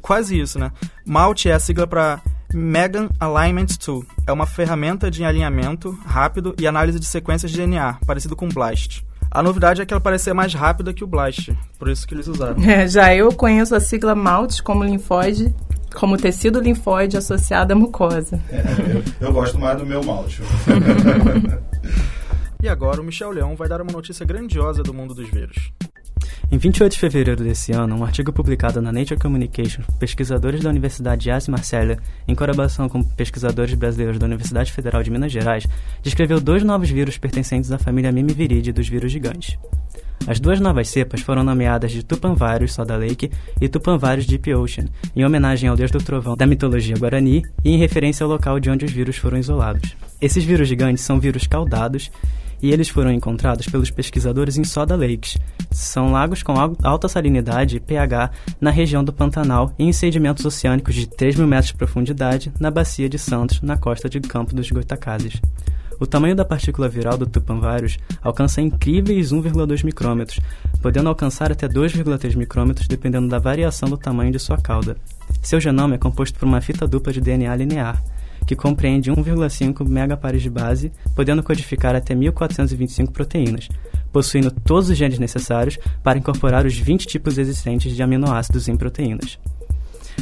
Quase 0.00 0.40
isso, 0.40 0.58
né? 0.58 0.72
Malte 1.04 1.50
é 1.50 1.52
a 1.52 1.58
sigla 1.58 1.86
para 1.86 2.22
Megan 2.54 3.10
Alignment 3.20 3.76
Tool. 3.78 4.04
É 4.26 4.32
uma 4.32 4.46
ferramenta 4.46 5.10
de 5.10 5.22
alinhamento 5.22 5.96
rápido 6.04 6.54
e 6.58 6.66
análise 6.66 6.98
de 6.98 7.04
sequências 7.04 7.52
de 7.52 7.58
DNA, 7.58 7.98
parecido 8.06 8.34
com 8.34 8.48
Blast. 8.48 9.04
A 9.30 9.42
novidade 9.42 9.82
é 9.82 9.86
que 9.86 9.92
ela 9.92 10.00
parece 10.00 10.24
ser 10.24 10.32
mais 10.32 10.54
rápida 10.54 10.92
que 10.92 11.04
o 11.04 11.06
Blast, 11.06 11.54
por 11.78 11.88
isso 11.88 12.08
que 12.08 12.14
eles 12.14 12.26
usaram. 12.26 12.60
É, 12.64 12.88
já 12.88 13.14
eu 13.14 13.30
conheço 13.32 13.74
a 13.74 13.80
sigla 13.80 14.14
MALT 14.14 14.60
como 14.62 14.82
linfóide, 14.82 15.54
como 15.94 16.16
tecido 16.16 16.58
linfóide 16.58 17.18
associado 17.18 17.74
à 17.74 17.76
mucosa. 17.76 18.40
É, 18.50 18.62
eu, 19.20 19.28
eu 19.28 19.32
gosto 19.32 19.58
mais 19.58 19.78
do 19.78 19.86
meu 19.86 20.02
malte. 20.02 20.40
e 22.62 22.68
agora 22.68 23.00
o 23.00 23.04
Michel 23.04 23.30
Leão 23.30 23.56
vai 23.56 23.68
dar 23.68 23.80
uma 23.80 23.92
notícia 23.92 24.24
grandiosa 24.26 24.82
do 24.82 24.92
mundo 24.92 25.14
dos 25.14 25.28
vírus. 25.28 25.72
Em 26.52 26.58
28 26.58 26.92
de 26.92 26.98
fevereiro 26.98 27.44
desse 27.44 27.72
ano, 27.72 27.96
um 27.96 28.04
artigo 28.04 28.32
publicado 28.32 28.82
na 28.82 28.90
Nature 28.90 29.20
Communication 29.20 29.82
por 29.82 29.98
pesquisadores 29.98 30.60
da 30.60 30.68
Universidade 30.68 31.22
de 31.22 31.30
Ars 31.30 31.46
Marcella, 31.46 31.96
em 32.26 32.34
colaboração 32.34 32.88
com 32.88 33.02
pesquisadores 33.02 33.72
brasileiros 33.74 34.18
da 34.18 34.26
Universidade 34.26 34.72
Federal 34.72 35.02
de 35.02 35.10
Minas 35.10 35.30
Gerais, 35.30 35.66
descreveu 36.02 36.40
dois 36.40 36.64
novos 36.64 36.90
vírus 36.90 37.16
pertencentes 37.16 37.70
à 37.70 37.78
família 37.78 38.10
Mimiviridae 38.10 38.72
dos 38.72 38.88
vírus 38.88 39.12
gigantes. 39.12 39.56
As 40.26 40.38
duas 40.38 40.60
novas 40.60 40.88
cepas 40.88 41.22
foram 41.22 41.42
nomeadas 41.42 41.92
de 41.92 42.02
Tupãvirus 42.02 42.74
Soda 42.74 42.96
Lake 42.96 43.30
e 43.60 43.68
Tupãvirus 43.68 44.26
Deep 44.26 44.52
Ocean, 44.54 44.86
em 45.16 45.24
homenagem 45.24 45.68
ao 45.68 45.76
deus 45.76 45.90
do 45.90 45.98
trovão 45.98 46.36
da 46.36 46.46
mitologia 46.46 46.96
guarani 46.98 47.42
e 47.64 47.70
em 47.70 47.78
referência 47.78 48.24
ao 48.24 48.30
local 48.30 48.60
de 48.60 48.68
onde 48.68 48.84
os 48.84 48.92
vírus 48.92 49.16
foram 49.16 49.38
isolados. 49.38 49.96
Esses 50.20 50.44
vírus 50.44 50.68
gigantes 50.68 51.04
são 51.04 51.18
vírus 51.18 51.46
caudados 51.46 52.10
e 52.62 52.70
eles 52.72 52.88
foram 52.88 53.12
encontrados 53.12 53.66
pelos 53.66 53.90
pesquisadores 53.90 54.56
em 54.56 54.64
Soda 54.64 54.96
Lakes. 54.96 55.38
São 55.70 56.12
lagos 56.12 56.42
com 56.42 56.54
alta 56.82 57.08
salinidade 57.08 57.76
e 57.76 57.80
pH 57.80 58.30
na 58.60 58.70
região 58.70 59.02
do 59.02 59.12
Pantanal 59.12 59.72
e 59.78 59.84
em 59.84 59.92
sedimentos 59.92 60.44
oceânicos 60.44 60.94
de 60.94 61.06
3 61.06 61.36
mil 61.36 61.46
metros 61.46 61.68
de 61.68 61.74
profundidade 61.74 62.52
na 62.58 62.70
bacia 62.70 63.08
de 63.08 63.18
Santos, 63.18 63.60
na 63.62 63.76
costa 63.76 64.08
de 64.08 64.20
Campo 64.20 64.54
dos 64.54 64.70
Goitacazes. 64.70 65.40
O 66.00 66.06
tamanho 66.06 66.34
da 66.34 66.46
partícula 66.46 66.88
viral 66.88 67.18
do 67.18 67.26
Tupãvirus 67.26 67.98
alcança 68.22 68.62
incríveis 68.62 69.32
1,2 69.32 69.84
micrômetros, 69.84 70.40
podendo 70.80 71.10
alcançar 71.10 71.52
até 71.52 71.68
2,3 71.68 72.36
micrômetros 72.36 72.88
dependendo 72.88 73.28
da 73.28 73.38
variação 73.38 73.86
do 73.86 73.98
tamanho 73.98 74.32
de 74.32 74.38
sua 74.38 74.56
cauda. 74.56 74.96
Seu 75.42 75.60
genoma 75.60 75.96
é 75.96 75.98
composto 75.98 76.38
por 76.38 76.46
uma 76.46 76.62
fita 76.62 76.88
dupla 76.88 77.12
de 77.12 77.20
DNA 77.20 77.54
linear, 77.54 78.02
que 78.50 78.56
compreende 78.56 79.12
1,5 79.12 79.86
megapares 79.88 80.42
de 80.42 80.50
base, 80.50 80.90
podendo 81.14 81.40
codificar 81.40 81.94
até 81.94 82.16
1425 82.16 83.12
proteínas, 83.12 83.68
possuindo 84.12 84.50
todos 84.50 84.90
os 84.90 84.98
genes 84.98 85.20
necessários 85.20 85.78
para 86.02 86.18
incorporar 86.18 86.66
os 86.66 86.76
20 86.76 87.06
tipos 87.06 87.38
existentes 87.38 87.94
de 87.94 88.02
aminoácidos 88.02 88.66
em 88.66 88.76
proteínas. 88.76 89.38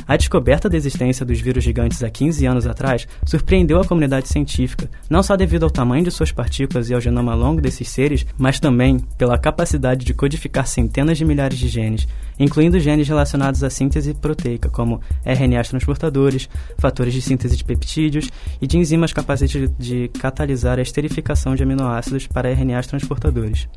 A 0.07 0.17
descoberta 0.17 0.69
da 0.69 0.77
existência 0.77 1.25
dos 1.25 1.41
vírus 1.41 1.63
gigantes 1.63 2.03
há 2.03 2.11
15 2.11 2.47
anos 2.47 2.67
atrás 2.67 3.07
surpreendeu 3.25 3.81
a 3.81 3.85
comunidade 3.85 4.29
científica, 4.29 4.91
não 5.09 5.23
só 5.23 5.37
devido 5.37 5.65
ao 5.65 5.71
tamanho 5.71 6.05
de 6.05 6.11
suas 6.11 6.33
partículas 6.33 6.89
e 6.89 6.95
ao 6.95 7.01
genoma 7.01 7.35
longo 7.35 7.61
desses 7.61 7.89
seres, 7.89 8.27
mas 8.37 8.59
também 8.59 8.99
pela 9.17 9.39
capacidade 9.39 10.05
de 10.05 10.15
codificar 10.15 10.67
centenas 10.67 11.19
de 11.19 11.25
milhares 11.25 11.59
de 11.59 11.69
genes, 11.69 12.09
incluindo 12.39 12.81
genes 12.81 13.09
relacionados 13.09 13.63
à 13.63 13.71
síntese 13.71 14.15
proteica, 14.15 14.69
como 14.69 15.01
RNAs 15.25 15.69
transportadores, 15.69 16.49
fatores 16.79 17.13
de 17.13 17.21
síntese 17.21 17.57
de 17.57 17.65
peptídeos 17.65 18.31
e 18.61 18.67
de 18.67 18.79
enzimas 18.79 19.13
capazes 19.13 19.51
de, 19.51 19.69
de 19.79 20.09
catalisar 20.09 20.79
a 20.79 20.83
esterificação 20.83 21.55
de 21.55 21.63
aminoácidos 21.63 22.27
para 22.27 22.53
RNAs 22.53 22.87
transportadores. 22.87 23.69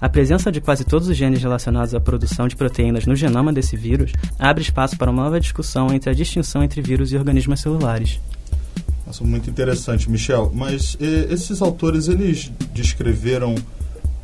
A 0.00 0.08
presença 0.08 0.50
de 0.50 0.62
quase 0.62 0.82
todos 0.82 1.08
os 1.08 1.16
genes 1.16 1.42
relacionados 1.42 1.94
à 1.94 2.00
produção 2.00 2.48
de 2.48 2.56
proteínas 2.56 3.04
no 3.04 3.14
genoma 3.14 3.52
desse 3.52 3.76
vírus 3.76 4.12
abre 4.38 4.62
espaço 4.62 4.96
para 4.96 5.10
uma 5.10 5.24
nova 5.24 5.38
discussão 5.38 5.92
entre 5.92 6.08
a 6.08 6.14
distinção 6.14 6.64
entre 6.64 6.80
vírus 6.80 7.12
e 7.12 7.16
organismos 7.16 7.60
celulares. 7.60 8.18
Nossa, 9.06 9.22
muito 9.24 9.50
interessante, 9.50 10.10
Michel. 10.10 10.50
Mas 10.54 10.96
esses 11.00 11.60
autores, 11.60 12.08
eles 12.08 12.50
descreveram, 12.72 13.54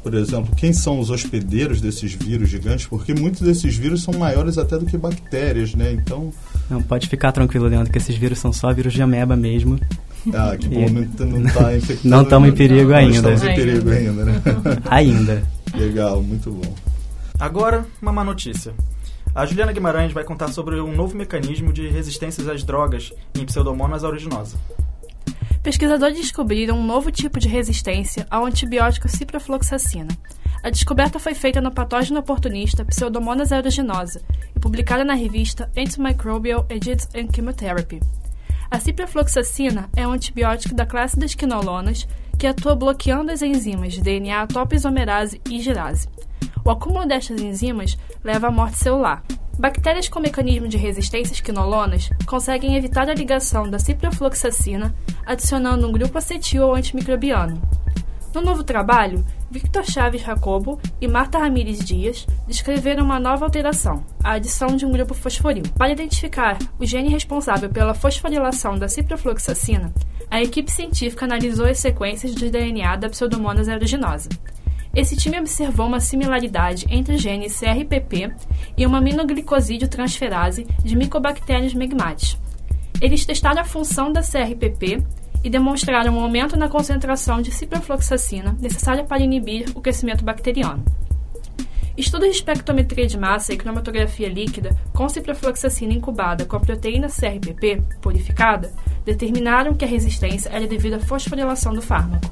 por 0.03 0.15
exemplo, 0.15 0.55
quem 0.57 0.73
são 0.73 0.99
os 0.99 1.11
hospedeiros 1.11 1.81
desses 1.81 2.15
vírus 2.15 2.49
gigantes? 2.49 2.87
Porque 2.87 3.13
muitos 3.13 3.43
desses 3.43 3.77
vírus 3.77 4.03
são 4.03 4.15
maiores 4.15 4.57
até 4.57 4.79
do 4.79 4.87
que 4.87 4.97
bactérias, 4.97 5.75
né? 5.75 5.93
Então... 5.93 6.33
Não, 6.71 6.81
pode 6.81 7.07
ficar 7.07 7.33
tranquilo, 7.33 7.67
Leandro, 7.67 7.93
que 7.93 7.99
esses 7.99 8.17
vírus 8.17 8.39
são 8.39 8.51
só 8.51 8.73
vírus 8.73 8.95
de 8.95 9.03
ameba 9.03 9.37
mesmo. 9.37 9.79
Ah, 10.35 10.57
que 10.57 10.69
bom, 10.69 10.89
não 10.89 11.47
está 11.47 11.75
infectando. 11.77 12.09
Não 12.09 12.23
estamos 12.23 12.49
em 12.49 12.53
perigo 12.53 12.91
não, 12.91 12.97
ainda. 12.97 13.23
Não 13.23 13.35
estamos 13.35 13.43
em 13.43 13.55
perigo 13.55 13.91
ainda, 13.91 14.25
né? 14.25 14.43
ainda. 14.91 15.43
Legal, 15.75 16.23
muito 16.23 16.51
bom. 16.51 16.75
Agora, 17.39 17.87
uma 18.01 18.13
má 18.13 18.25
notícia. 18.25 18.73
A 19.35 19.45
Juliana 19.45 19.73
Guimarães 19.73 20.13
vai 20.13 20.25
contar 20.25 20.49
sobre 20.49 20.81
um 20.81 20.95
novo 20.95 21.15
mecanismo 21.15 21.73
de 21.73 21.89
resistências 21.89 22.49
às 22.49 22.63
drogas 22.63 23.13
em 23.35 23.45
Pseudomonas 23.45 24.03
aeruginosa. 24.03 24.57
Pesquisadores 25.63 26.17
descobriram 26.17 26.79
um 26.79 26.87
novo 26.87 27.11
tipo 27.11 27.39
de 27.39 27.49
resistência 27.49 28.27
ao 28.31 28.47
antibiótico 28.47 29.09
ciprofloxacina. 29.09 30.17
A 30.63 30.71
descoberta 30.71 31.19
foi 31.19 31.35
feita 31.35 31.61
no 31.61 31.71
patógeno 31.71 32.21
oportunista 32.21 32.85
Pseudomonas 32.85 33.53
aeruginosa 33.53 34.23
e 34.55 34.61
publicada 34.61 35.05
na 35.05 35.15
revista 35.15 35.71
Antimicrobial 35.77 36.67
Agents 36.71 37.09
and 37.15 37.29
Chemotherapy. 37.35 38.01
A 38.71 38.81
ciprofloxacina 38.81 39.89
é 39.97 40.07
um 40.07 40.13
antibiótico 40.13 40.75
da 40.75 40.85
classe 40.85 41.19
das 41.19 41.35
quinolonas 41.35 42.07
que 42.39 42.47
atua 42.47 42.75
bloqueando 42.75 43.31
as 43.31 43.41
enzimas 43.41 43.97
DNA 43.97 44.47
topoisomerase 44.49 45.41
e 45.49 45.61
girase. 45.61 46.09
O 46.65 46.71
acúmulo 46.71 47.07
destas 47.07 47.41
enzimas 47.41 47.97
leva 48.25 48.49
à 48.49 48.51
morte 48.51 48.79
celular. 48.79 49.23
Bactérias 49.59 50.09
com 50.09 50.21
mecanismo 50.21 50.69
de 50.69 50.77
resistência 50.77 51.33
às 51.33 51.41
quinolonas 51.41 52.11
conseguem 52.27 52.77
evitar 52.77 53.09
a 53.09 53.15
ligação 53.15 53.71
da 53.71 53.79
ciprofloxacina 53.79 54.95
adicionando 55.25 55.89
um 55.89 55.93
grupo 55.93 56.19
acetil 56.19 56.65
ao 56.65 56.75
antimicrobiano. 56.75 57.63
No 58.35 58.43
novo 58.43 58.63
trabalho, 58.63 59.25
Victor 59.51 59.85
Chaves 59.85 60.23
Jacobo 60.23 60.79
e 61.01 61.09
Marta 61.09 61.39
Ramírez 61.39 61.79
Dias 61.79 62.27
descreveram 62.47 63.05
uma 63.05 63.19
nova 63.19 63.47
alteração, 63.47 64.05
a 64.23 64.33
adição 64.33 64.77
de 64.77 64.85
um 64.85 64.93
grupo 64.93 65.15
fosforil. 65.15 65.63
Para 65.79 65.93
identificar 65.93 66.59
o 66.79 66.85
gene 66.85 67.09
responsável 67.09 67.71
pela 67.71 67.95
fosforilação 67.95 68.79
da 68.79 68.89
ciprofloxacina, 68.89 69.93
a 70.31 70.43
equipe 70.43 70.71
científica 70.71 71.25
analisou 71.25 71.67
as 71.67 71.79
sequências 71.79 72.35
de 72.35 72.51
DNA 72.51 72.97
da 72.97 73.09
Pseudomonas 73.09 73.69
aeruginosa. 73.69 74.29
Esse 74.95 75.15
time 75.15 75.39
observou 75.39 75.87
uma 75.87 76.01
similaridade 76.01 76.87
entre 76.89 77.15
o 77.15 77.19
gene 77.19 77.49
CRPP 77.49 78.33
e 78.77 78.87
uma 78.87 78.99
aminoglicosídeo 78.99 79.89
transferase 79.89 80.67
de 80.83 80.97
Mycobacterium 80.97 81.77
megmatis. 81.77 82.39
Eles 83.01 83.27
testaram 83.27 83.61
a 83.61 83.65
função 83.65 84.11
da 84.11 84.23
CRPP 84.23 85.05
e 85.47 85.49
demonstraram 85.49 86.13
um 86.13 86.21
aumento 86.21 86.57
na 86.57 86.69
concentração 86.69 87.41
de 87.41 87.53
ciprofloxacina 87.53 88.57
necessária 88.61 89.05
para 89.05 89.23
inibir 89.23 89.71
o 89.77 89.81
crescimento 89.81 90.25
bacteriano. 90.25 90.85
Estudos 91.97 92.31
de 92.31 92.35
espectrometria 92.35 93.07
de 93.07 93.17
massa 93.17 93.55
e 93.55 93.57
cromatografia 93.57 94.29
líquida 94.29 94.77
com 94.93 95.09
ciprofloxacina 95.09 95.93
incubada 95.93 96.45
com 96.45 96.57
a 96.57 96.61
proteína 96.61 97.07
CRPP 97.07 97.81
purificada 98.03 98.73
determinaram 99.05 99.73
que 99.73 99.85
a 99.85 99.89
resistência 99.89 100.49
era 100.49 100.67
devido 100.67 100.95
à 100.95 100.99
fosforilação 100.99 101.73
do 101.73 101.81
fármaco. 101.81 102.29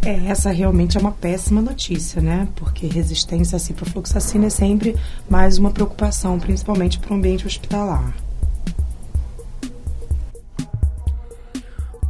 É, 0.00 0.28
essa 0.28 0.52
realmente 0.52 0.96
é 0.96 1.00
uma 1.00 1.10
péssima 1.10 1.60
notícia, 1.60 2.22
né? 2.22 2.46
Porque 2.54 2.86
resistência 2.86 3.56
à 3.56 3.58
ciprofloxacina 3.58 4.46
é 4.46 4.50
sempre 4.50 4.94
mais 5.28 5.58
uma 5.58 5.72
preocupação, 5.72 6.38
principalmente 6.38 6.96
para 7.00 7.12
o 7.12 7.16
ambiente 7.16 7.44
hospitalar. 7.44 8.14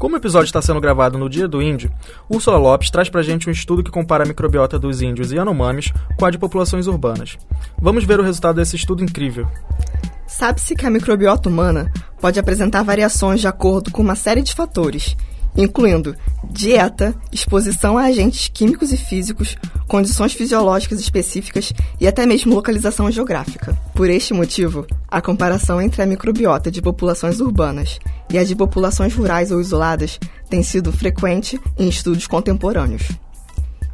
Como 0.00 0.14
o 0.14 0.18
episódio 0.18 0.46
está 0.46 0.62
sendo 0.62 0.80
gravado 0.80 1.18
no 1.18 1.28
dia 1.28 1.46
do 1.46 1.60
índio, 1.60 1.92
Úrsula 2.26 2.56
Lopes 2.56 2.88
traz 2.88 3.10
pra 3.10 3.20
gente 3.20 3.50
um 3.50 3.52
estudo 3.52 3.82
que 3.84 3.90
compara 3.90 4.24
a 4.24 4.26
microbiota 4.26 4.78
dos 4.78 5.02
índios 5.02 5.30
e 5.30 5.38
anomames 5.38 5.92
com 6.18 6.24
a 6.24 6.30
de 6.30 6.38
populações 6.38 6.86
urbanas. 6.86 7.36
Vamos 7.78 8.04
ver 8.04 8.18
o 8.18 8.22
resultado 8.22 8.56
desse 8.56 8.76
estudo 8.76 9.04
incrível. 9.04 9.46
Sabe-se 10.26 10.74
que 10.74 10.86
a 10.86 10.90
microbiota 10.90 11.50
humana 11.50 11.92
pode 12.18 12.40
apresentar 12.40 12.82
variações 12.82 13.42
de 13.42 13.46
acordo 13.46 13.90
com 13.90 14.00
uma 14.00 14.14
série 14.14 14.40
de 14.40 14.54
fatores, 14.54 15.18
incluindo 15.56 16.14
dieta, 16.50 17.14
exposição 17.32 17.96
a 17.96 18.04
agentes 18.04 18.48
químicos 18.48 18.92
e 18.92 18.96
físicos, 18.96 19.56
condições 19.86 20.32
fisiológicas 20.32 21.00
específicas 21.00 21.72
e 22.00 22.06
até 22.06 22.26
mesmo 22.26 22.54
localização 22.54 23.10
geográfica. 23.10 23.76
Por 23.94 24.08
este 24.08 24.32
motivo, 24.32 24.86
a 25.08 25.20
comparação 25.20 25.80
entre 25.80 26.02
a 26.02 26.06
microbiota 26.06 26.70
de 26.70 26.80
populações 26.80 27.40
urbanas 27.40 27.98
e 28.30 28.38
a 28.38 28.44
de 28.44 28.54
populações 28.54 29.14
rurais 29.14 29.50
ou 29.50 29.60
isoladas 29.60 30.18
tem 30.48 30.62
sido 30.62 30.92
frequente 30.92 31.60
em 31.78 31.88
estudos 31.88 32.26
contemporâneos. 32.26 33.08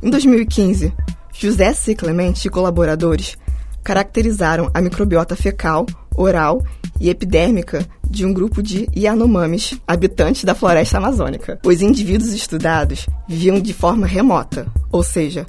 Em 0.03 0.11
2015, 0.11 0.93
José 1.33 1.73
C. 1.73 1.95
Clemente 1.95 2.47
e 2.47 2.51
colaboradores 2.51 3.37
caracterizaram 3.83 4.71
a 4.75 4.81
microbiota 4.81 5.37
fecal, 5.37 5.87
oral 6.17 6.63
e 7.01 7.11
epidérmica 7.11 7.87
de 8.09 8.25
um 8.25 8.33
grupo 8.33 8.63
de 8.63 8.89
Yanomamis, 8.97 9.79
habitantes 9.87 10.45
da 10.45 10.55
floresta 10.55 10.99
amazônica. 10.99 11.59
Os 11.65 11.83
indivíduos 11.83 12.33
estudados 12.33 13.07
viviam 13.29 13.61
de 13.61 13.73
forma 13.73 14.07
remota, 14.07 14.67
ou 14.91 15.03
seja, 15.03 15.45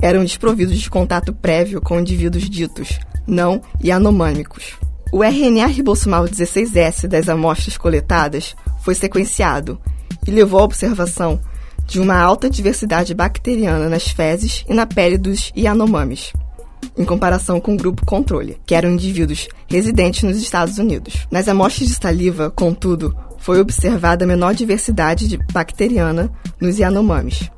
eram 0.00 0.22
desprovidos 0.22 0.78
de 0.78 0.90
contato 0.90 1.32
prévio 1.32 1.80
com 1.80 2.00
indivíduos 2.00 2.48
ditos 2.48 2.98
não 3.26 3.60
yanomâmicos. 3.82 4.78
O 5.12 5.22
RNA 5.22 5.66
ribossomal 5.66 6.24
16S 6.24 7.06
das 7.06 7.28
amostras 7.28 7.76
coletadas 7.76 8.54
foi 8.82 8.94
sequenciado 8.94 9.80
e 10.26 10.30
levou 10.30 10.60
à 10.60 10.64
observação 10.64 11.40
de 11.86 11.98
uma 11.98 12.16
alta 12.16 12.48
diversidade 12.48 13.14
bacteriana 13.14 13.88
nas 13.88 14.08
fezes 14.08 14.64
e 14.68 14.74
na 14.74 14.86
pele 14.86 15.18
dos 15.18 15.52
Yanomamis 15.56 16.32
em 17.00 17.04
comparação 17.06 17.58
com 17.58 17.72
o 17.72 17.76
grupo 17.78 18.04
controle, 18.04 18.58
que 18.66 18.74
eram 18.74 18.90
indivíduos 18.90 19.48
residentes 19.66 20.22
nos 20.22 20.36
Estados 20.36 20.76
Unidos. 20.76 21.26
Nas 21.30 21.48
amostras 21.48 21.88
de 21.88 21.94
saliva, 21.94 22.50
contudo, 22.50 23.16
foi 23.38 23.58
observada 23.58 24.26
menor 24.26 24.54
diversidade 24.54 25.26
de 25.26 25.38
bacteriana 25.50 26.30
nos 26.60 26.78
Yanomamis. 26.78 27.50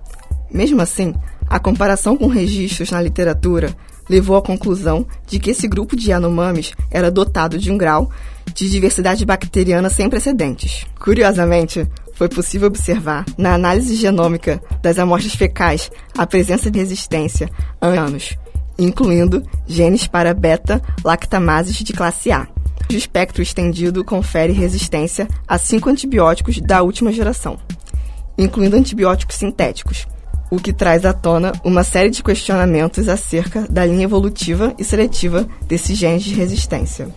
Mesmo 0.49 0.81
assim, 0.81 1.13
a 1.49 1.59
comparação 1.59 2.17
com 2.17 2.29
registros 2.29 2.93
na 2.93 3.03
literatura 3.03 3.75
levou 4.09 4.37
à 4.37 4.43
conclusão 4.43 5.05
de 5.27 5.41
que 5.41 5.51
esse 5.51 5.67
grupo 5.67 5.97
de 5.97 6.11
Yanomamis 6.11 6.73
era 6.89 7.11
dotado 7.11 7.59
de 7.59 7.73
um 7.73 7.77
grau 7.77 8.11
de 8.55 8.71
diversidade 8.71 9.25
bacteriana 9.25 9.91
sem 9.91 10.09
precedentes. 10.09 10.87
Curiosamente, 11.01 11.89
foi 12.15 12.29
possível 12.29 12.69
observar, 12.69 13.25
na 13.37 13.55
análise 13.55 13.97
genômica 13.97 14.63
das 14.81 14.99
amostras 15.01 15.35
fecais, 15.35 15.91
a 16.17 16.25
presença 16.27 16.71
de 16.71 16.79
resistência 16.79 17.51
a 17.81 17.89
anos, 17.89 18.37
incluindo 18.79 19.43
genes 19.67 20.07
para 20.07 20.35
beta-lactamases 20.35 21.77
de 21.77 21.93
classe 21.93 22.31
A. 22.31 22.47
O 22.91 22.95
espectro 22.95 23.43
estendido 23.43 24.05
confere 24.05 24.53
resistência 24.53 25.29
a 25.47 25.57
cinco 25.57 25.89
antibióticos 25.89 26.61
da 26.61 26.83
última 26.83 27.13
geração, 27.13 27.59
incluindo 28.37 28.77
antibióticos 28.77 29.37
sintéticos, 29.37 30.07
o 30.51 30.59
que 30.59 30.73
traz 30.73 31.07
à 31.07 31.13
tona 31.13 31.53
uma 31.65 31.83
série 31.83 32.11
de 32.11 32.23
questionamentos 32.23 33.09
acerca 33.09 33.67
da 33.71 33.87
linha 33.87 34.05
evolutiva 34.05 34.75
e 34.79 34.85
seletiva 34.85 35.49
desses 35.67 35.97
genes 35.97 36.23
de 36.23 36.35
resistência. 36.35 37.09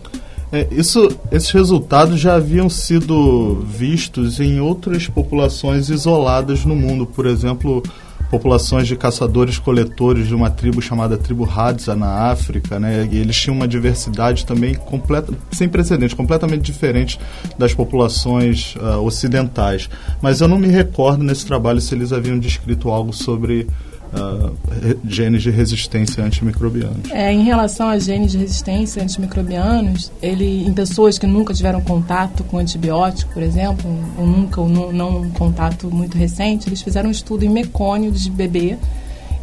É, 0.50 0.66
isso, 0.70 1.08
esses 1.30 1.50
resultados 1.50 2.20
já 2.20 2.36
haviam 2.36 2.70
sido 2.70 3.56
vistos 3.66 4.38
em 4.40 4.60
outras 4.60 5.08
populações 5.08 5.90
isoladas 5.90 6.64
no 6.64 6.76
mundo, 6.76 7.04
por 7.04 7.26
exemplo, 7.26 7.82
populações 8.30 8.86
de 8.88 8.96
caçadores-coletores 8.96 10.26
de 10.26 10.34
uma 10.34 10.50
tribo 10.50 10.82
chamada 10.82 11.16
tribo 11.16 11.44
Hadza 11.44 11.94
na 11.94 12.30
África, 12.30 12.78
né? 12.78 13.08
E 13.10 13.18
eles 13.18 13.36
tinham 13.36 13.54
uma 13.54 13.68
diversidade 13.68 14.44
também 14.44 14.74
completa, 14.74 15.32
sem 15.52 15.68
precedentes, 15.68 16.14
completamente 16.14 16.62
diferente 16.62 17.18
das 17.58 17.72
populações 17.74 18.74
uh, 18.76 19.00
ocidentais. 19.02 19.88
Mas 20.20 20.40
eu 20.40 20.48
não 20.48 20.58
me 20.58 20.68
recordo 20.68 21.22
nesse 21.22 21.46
trabalho 21.46 21.80
se 21.80 21.94
eles 21.94 22.12
haviam 22.12 22.38
descrito 22.38 22.90
algo 22.90 23.12
sobre 23.12 23.66
uh, 24.12 24.98
genes 25.06 25.42
de 25.42 25.50
resistência 25.50 26.24
antimicrobianos. 26.24 27.10
É, 27.10 27.32
em 27.32 27.42
relação 27.42 27.88
a 27.88 27.98
genes 27.98 28.32
de 28.32 28.38
resistência 28.38 29.02
antimicrobianos, 29.02 30.10
ele, 30.22 30.64
em 30.66 30.72
pessoas 30.72 31.18
que 31.18 31.26
nunca 31.26 31.52
tiveram 31.52 31.80
contato 31.80 32.44
com 32.44 32.58
antibiótico, 32.58 33.32
por 33.32 33.42
exemplo, 33.42 33.90
ou 34.18 34.26
nunca, 34.26 34.60
ou 34.60 34.68
não, 34.68 34.92
não 34.92 35.20
um 35.22 35.30
contato 35.30 35.90
muito 35.90 36.16
recente, 36.16 36.68
eles 36.68 36.82
fizeram 36.82 37.08
um 37.08 37.12
estudo 37.12 37.44
em 37.44 37.48
mecônio 37.48 38.10
de 38.10 38.30
bebê 38.30 38.76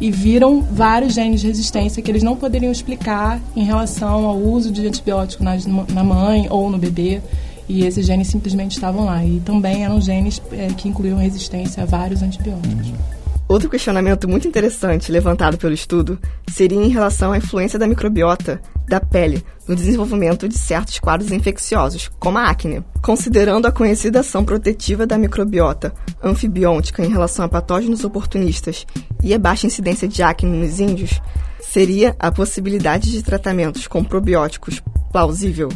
e 0.00 0.10
viram 0.10 0.60
vários 0.60 1.14
genes 1.14 1.40
de 1.40 1.46
resistência 1.46 2.02
que 2.02 2.10
eles 2.10 2.22
não 2.22 2.36
poderiam 2.36 2.72
explicar 2.72 3.40
em 3.54 3.64
relação 3.64 4.26
ao 4.26 4.36
uso 4.36 4.72
de 4.72 4.86
antibiótico 4.86 5.44
na, 5.44 5.56
na 5.92 6.04
mãe 6.04 6.46
ou 6.50 6.70
no 6.70 6.78
bebê. 6.78 7.20
E 7.66 7.86
esses 7.86 8.04
genes 8.04 8.28
simplesmente 8.28 8.72
estavam 8.72 9.06
lá. 9.06 9.24
E 9.24 9.40
também 9.40 9.84
eram 9.84 9.98
genes 9.98 10.42
é, 10.52 10.68
que 10.76 10.86
incluíam 10.86 11.16
resistência 11.16 11.82
a 11.82 11.86
vários 11.86 12.22
antibióticos. 12.22 12.88
Uhum. 12.88 13.23
Outro 13.46 13.68
questionamento 13.68 14.26
muito 14.26 14.48
interessante 14.48 15.12
levantado 15.12 15.58
pelo 15.58 15.74
estudo 15.74 16.18
seria 16.50 16.82
em 16.82 16.88
relação 16.88 17.32
à 17.32 17.36
influência 17.36 17.78
da 17.78 17.86
microbiota 17.86 18.60
da 18.88 19.00
pele 19.00 19.44
no 19.68 19.76
desenvolvimento 19.76 20.48
de 20.48 20.56
certos 20.56 20.98
quadros 20.98 21.30
infecciosos, 21.30 22.10
como 22.18 22.38
a 22.38 22.48
acne. 22.48 22.82
Considerando 23.02 23.66
a 23.66 23.72
conhecida 23.72 24.20
ação 24.20 24.44
protetiva 24.44 25.06
da 25.06 25.18
microbiota 25.18 25.92
anfibiótica 26.22 27.04
em 27.04 27.10
relação 27.10 27.44
a 27.44 27.48
patógenos 27.48 28.02
oportunistas 28.02 28.86
e 29.22 29.34
a 29.34 29.38
baixa 29.38 29.66
incidência 29.66 30.08
de 30.08 30.22
acne 30.22 30.58
nos 30.58 30.80
índios, 30.80 31.20
seria 31.60 32.16
a 32.18 32.32
possibilidade 32.32 33.10
de 33.10 33.22
tratamentos 33.22 33.86
com 33.86 34.02
probióticos 34.02 34.82
plausível? 35.12 35.68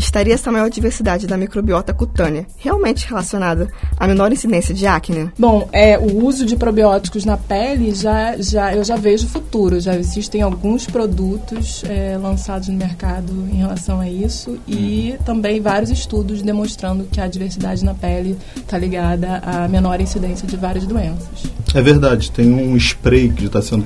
Estaria 0.00 0.34
essa 0.34 0.50
maior 0.50 0.68
diversidade 0.68 1.26
da 1.26 1.36
microbiota 1.36 1.94
cutânea 1.94 2.46
realmente 2.56 3.06
relacionada 3.06 3.68
à 3.96 4.06
menor 4.06 4.32
incidência 4.32 4.74
de 4.74 4.86
acne? 4.86 5.30
Bom, 5.38 5.68
é, 5.72 5.98
o 5.98 6.24
uso 6.24 6.44
de 6.44 6.56
probióticos 6.56 7.24
na 7.24 7.36
pele 7.36 7.94
já, 7.94 8.36
já 8.38 8.74
eu 8.74 8.82
já 8.82 8.96
vejo 8.96 9.28
futuro. 9.28 9.78
Já 9.80 9.96
existem 9.96 10.42
alguns 10.42 10.86
produtos 10.86 11.84
é, 11.84 12.16
lançados 12.16 12.68
no 12.68 12.76
mercado 12.76 13.32
em 13.52 13.56
relação 13.56 14.00
a 14.00 14.08
isso 14.08 14.58
e 14.66 15.16
também 15.24 15.60
vários 15.60 15.90
estudos 15.90 16.42
demonstrando 16.42 17.04
que 17.04 17.20
a 17.20 17.26
diversidade 17.26 17.84
na 17.84 17.94
pele 17.94 18.36
está 18.56 18.78
ligada 18.78 19.38
à 19.44 19.68
menor 19.68 20.00
incidência 20.00 20.48
de 20.48 20.56
várias 20.56 20.86
doenças. 20.86 21.50
É 21.74 21.80
verdade, 21.80 22.30
tem 22.32 22.52
um 22.52 22.76
spray 22.76 23.30
que 23.30 23.46
está 23.46 23.62
sendo 23.62 23.84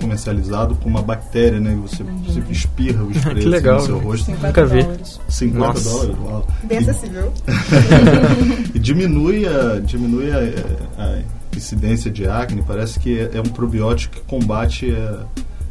comercializado 0.00 0.74
com 0.76 0.88
uma 0.88 1.02
bactéria, 1.02 1.60
né? 1.60 1.76
Você, 1.82 2.02
uhum. 2.02 2.22
você 2.22 2.40
espirra 2.50 3.04
o 3.04 3.10
spray 3.16 3.40
que 3.42 3.46
legal, 3.46 3.76
assim 3.76 3.92
no 3.92 3.98
seu 3.98 4.08
rosto. 4.08 4.30
Nunca 4.30 4.64
vi. 4.64 4.86
50 5.28 5.58
Nossa. 5.58 5.90
dólares. 5.90 6.16
Uau. 6.18 6.46
Bem 6.64 6.78
acessível. 6.78 7.32
e 8.74 8.78
diminui 8.78 9.46
a, 9.46 9.80
diminui 9.80 10.30
a, 10.30 10.38
a, 11.02 11.22
incidência 11.56 12.10
de 12.10 12.26
acne. 12.26 12.62
Parece 12.62 12.98
que 12.98 13.18
é, 13.18 13.30
é 13.34 13.40
um 13.40 13.50
probiótico 13.50 14.16
que 14.16 14.22
combate 14.22 14.90
a 14.90 15.24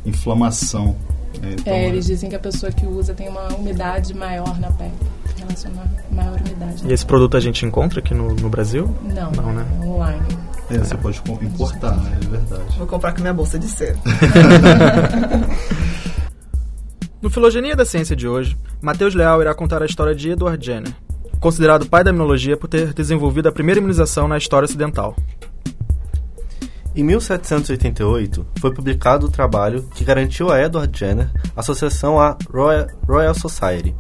inflamação. 0.06 0.96
Né? 1.42 1.56
Então, 1.60 1.74
é, 1.74 1.88
eles 1.88 2.06
dizem 2.06 2.30
que 2.30 2.36
a 2.36 2.40
pessoa 2.40 2.72
que 2.72 2.86
usa 2.86 3.14
tem 3.14 3.28
uma 3.28 3.48
umidade 3.56 4.14
maior 4.14 4.60
na 4.60 4.72
pele. 4.72 4.94
Relacionada 5.38 6.06
maior 6.12 6.40
umidade. 6.40 6.88
E 6.88 6.94
esse 6.94 7.06
produto 7.06 7.36
a 7.36 7.40
gente 7.40 7.66
encontra 7.66 8.00
aqui 8.00 8.14
no, 8.14 8.34
no 8.36 8.50
Brasil? 8.50 8.96
Não, 9.04 9.32
não 9.32 9.54
né? 9.54 9.66
É 9.82 9.86
online. 9.86 10.45
É, 10.70 10.78
você 10.80 10.96
pode 10.98 11.22
importar, 11.42 11.96
né? 11.98 12.18
é 12.22 12.28
verdade. 12.28 12.78
Vou 12.78 12.88
comprar 12.88 13.14
com 13.14 13.22
minha 13.22 13.34
bolsa 13.34 13.60
de 13.60 13.68
cera. 13.68 13.98
No 17.26 17.32
Filogenia 17.32 17.76
da 17.76 17.84
Ciência 17.86 18.16
de 18.16 18.28
hoje, 18.28 18.56
Matheus 18.80 19.16
Leal 19.16 19.42
irá 19.42 19.56
contar 19.56 19.82
a 19.82 19.86
história 19.88 20.14
de 20.14 20.30
Edward 20.30 20.64
Jenner, 20.64 20.94
considerado 21.40 21.88
pai 21.88 22.04
da 22.04 22.12
imunologia 22.12 22.56
por 22.56 22.68
ter 22.68 22.94
desenvolvido 22.94 23.50
a 23.50 23.52
primeira 23.52 23.80
imunização 23.80 24.28
na 24.28 24.38
história 24.38 24.66
ocidental. 24.66 25.16
Em 26.96 27.04
1788, 27.04 28.46
foi 28.60 28.72
publicado 28.72 29.26
o 29.26 29.32
trabalho 29.32 29.90
que 29.96 30.06
garantiu 30.06 30.52
a 30.52 30.62
Edward 30.62 30.96
Jenner 30.96 31.32
associação 31.56 32.20
à 32.20 32.38
Royal, 32.48 32.86
Royal 33.08 33.34
Society, 33.34 33.96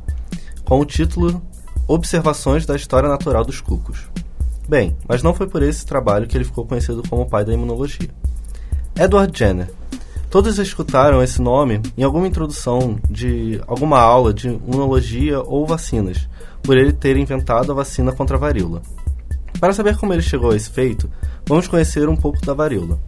com 0.63 0.79
o 0.79 0.85
título 0.85 1.41
Observações 1.87 2.63
da 2.63 2.75
História 2.75 3.09
Natural 3.09 3.43
dos 3.43 3.59
Cucos. 3.59 4.07
Bem, 4.67 4.95
mas 5.07 5.21
não 5.21 5.33
foi 5.33 5.47
por 5.47 5.61
esse 5.61 5.85
trabalho 5.85 6.27
que 6.27 6.37
ele 6.37 6.45
ficou 6.45 6.65
conhecido 6.65 7.03
como 7.09 7.29
pai 7.29 7.45
da 7.45 7.53
imunologia. 7.53 8.09
Edward 8.95 9.37
Jenner 9.37 9.69
Todos 10.35 10.59
escutaram 10.59 11.23
esse 11.23 11.41
nome 11.41 11.81
em 11.97 12.03
alguma 12.03 12.27
introdução 12.27 12.99
de 13.09 13.61
alguma 13.67 14.01
aula 14.01 14.33
de 14.33 14.49
imunologia 14.49 15.39
ou 15.39 15.65
vacinas, 15.65 16.27
por 16.61 16.77
ele 16.77 16.91
ter 16.91 17.15
inventado 17.15 17.71
a 17.71 17.75
vacina 17.75 18.11
contra 18.11 18.35
a 18.35 18.39
varíola. 18.39 18.81
Para 19.61 19.71
saber 19.71 19.95
como 19.95 20.11
ele 20.11 20.21
chegou 20.21 20.51
a 20.51 20.55
esse 20.57 20.69
feito, 20.69 21.09
vamos 21.47 21.69
conhecer 21.69 22.09
um 22.09 22.17
pouco 22.17 22.45
da 22.45 22.53
varíola. 22.53 22.99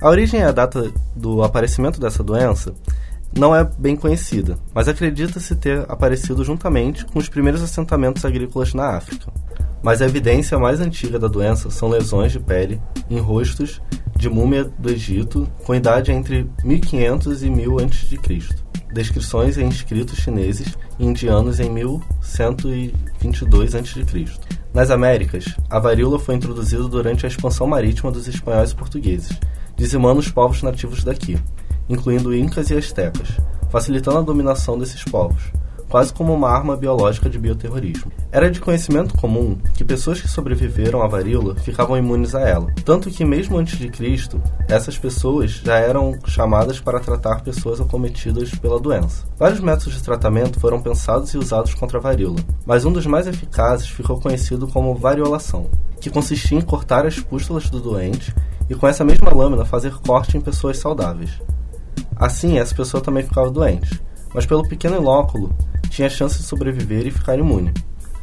A 0.00 0.08
origem 0.08 0.40
e 0.40 0.42
a 0.42 0.50
data 0.50 0.90
do 1.14 1.42
aparecimento 1.42 2.00
dessa 2.00 2.24
doença 2.24 2.72
não 3.36 3.54
é 3.54 3.62
bem 3.78 3.94
conhecida, 3.94 4.56
mas 4.72 4.88
acredita-se 4.88 5.54
ter 5.54 5.84
aparecido 5.86 6.42
juntamente 6.44 7.04
com 7.04 7.18
os 7.18 7.28
primeiros 7.28 7.62
assentamentos 7.62 8.24
agrícolas 8.24 8.72
na 8.72 8.96
África. 8.96 9.30
Mas 9.82 10.02
a 10.02 10.06
evidência 10.06 10.58
mais 10.58 10.80
antiga 10.80 11.18
da 11.18 11.28
doença 11.28 11.70
são 11.70 11.88
lesões 11.88 12.32
de 12.32 12.40
pele 12.40 12.80
em 13.08 13.18
rostos 13.18 13.80
de 14.16 14.28
múmia 14.28 14.64
do 14.64 14.90
Egito 14.90 15.48
com 15.64 15.74
idade 15.74 16.10
entre 16.10 16.50
1500 16.64 17.42
e 17.42 17.50
1000 17.50 17.78
a.C. 17.78 18.18
Descrições 18.92 19.56
em 19.56 19.68
escritos 19.68 20.18
chineses 20.18 20.76
e 20.98 21.06
indianos 21.06 21.60
em 21.60 21.70
1122 21.70 23.74
a.C. 23.76 24.04
Nas 24.74 24.90
Américas, 24.90 25.44
a 25.70 25.78
varíola 25.78 26.18
foi 26.18 26.34
introduzida 26.34 26.88
durante 26.88 27.24
a 27.24 27.28
expansão 27.28 27.66
marítima 27.66 28.10
dos 28.10 28.26
espanhóis 28.26 28.72
e 28.72 28.74
portugueses, 28.74 29.38
dizimando 29.76 30.18
os 30.18 30.28
povos 30.28 30.62
nativos 30.62 31.04
daqui, 31.04 31.38
incluindo 31.88 32.34
incas 32.34 32.70
e 32.70 32.76
astecas, 32.76 33.28
facilitando 33.70 34.18
a 34.18 34.22
dominação 34.22 34.78
desses 34.78 35.04
povos 35.04 35.52
quase 35.88 36.12
como 36.12 36.34
uma 36.34 36.50
arma 36.50 36.76
biológica 36.76 37.30
de 37.30 37.38
bioterrorismo. 37.38 38.12
Era 38.30 38.50
de 38.50 38.60
conhecimento 38.60 39.16
comum 39.16 39.56
que 39.74 39.84
pessoas 39.84 40.20
que 40.20 40.28
sobreviveram 40.28 41.02
à 41.02 41.08
varíola 41.08 41.56
ficavam 41.56 41.96
imunes 41.96 42.34
a 42.34 42.40
ela, 42.40 42.72
tanto 42.84 43.10
que 43.10 43.24
mesmo 43.24 43.56
antes 43.56 43.78
de 43.78 43.88
Cristo, 43.88 44.40
essas 44.68 44.98
pessoas 44.98 45.50
já 45.50 45.78
eram 45.78 46.16
chamadas 46.26 46.78
para 46.78 47.00
tratar 47.00 47.42
pessoas 47.42 47.80
acometidas 47.80 48.50
pela 48.50 48.78
doença. 48.78 49.24
Vários 49.38 49.60
métodos 49.60 49.94
de 49.94 50.02
tratamento 50.02 50.60
foram 50.60 50.82
pensados 50.82 51.32
e 51.32 51.38
usados 51.38 51.74
contra 51.74 51.98
a 51.98 52.02
varíola, 52.02 52.38
mas 52.66 52.84
um 52.84 52.92
dos 52.92 53.06
mais 53.06 53.26
eficazes 53.26 53.88
ficou 53.88 54.20
conhecido 54.20 54.68
como 54.68 54.94
variolação, 54.94 55.70
que 56.00 56.10
consistia 56.10 56.58
em 56.58 56.62
cortar 56.62 57.06
as 57.06 57.18
pústulas 57.18 57.70
do 57.70 57.80
doente 57.80 58.34
e 58.68 58.74
com 58.74 58.86
essa 58.86 59.04
mesma 59.04 59.32
lâmina 59.34 59.64
fazer 59.64 59.94
corte 60.00 60.36
em 60.36 60.40
pessoas 60.40 60.78
saudáveis. 60.78 61.40
Assim, 62.16 62.58
essa 62.58 62.74
pessoa 62.74 63.02
também 63.02 63.22
ficava 63.22 63.50
doente, 63.50 64.00
mas 64.34 64.46
pelo 64.46 64.66
pequeno 64.66 64.96
inóculo 64.96 65.54
tinha 65.90 66.08
chance 66.08 66.38
de 66.38 66.44
sobreviver 66.44 67.06
e 67.06 67.10
ficar 67.10 67.38
imune. 67.38 67.72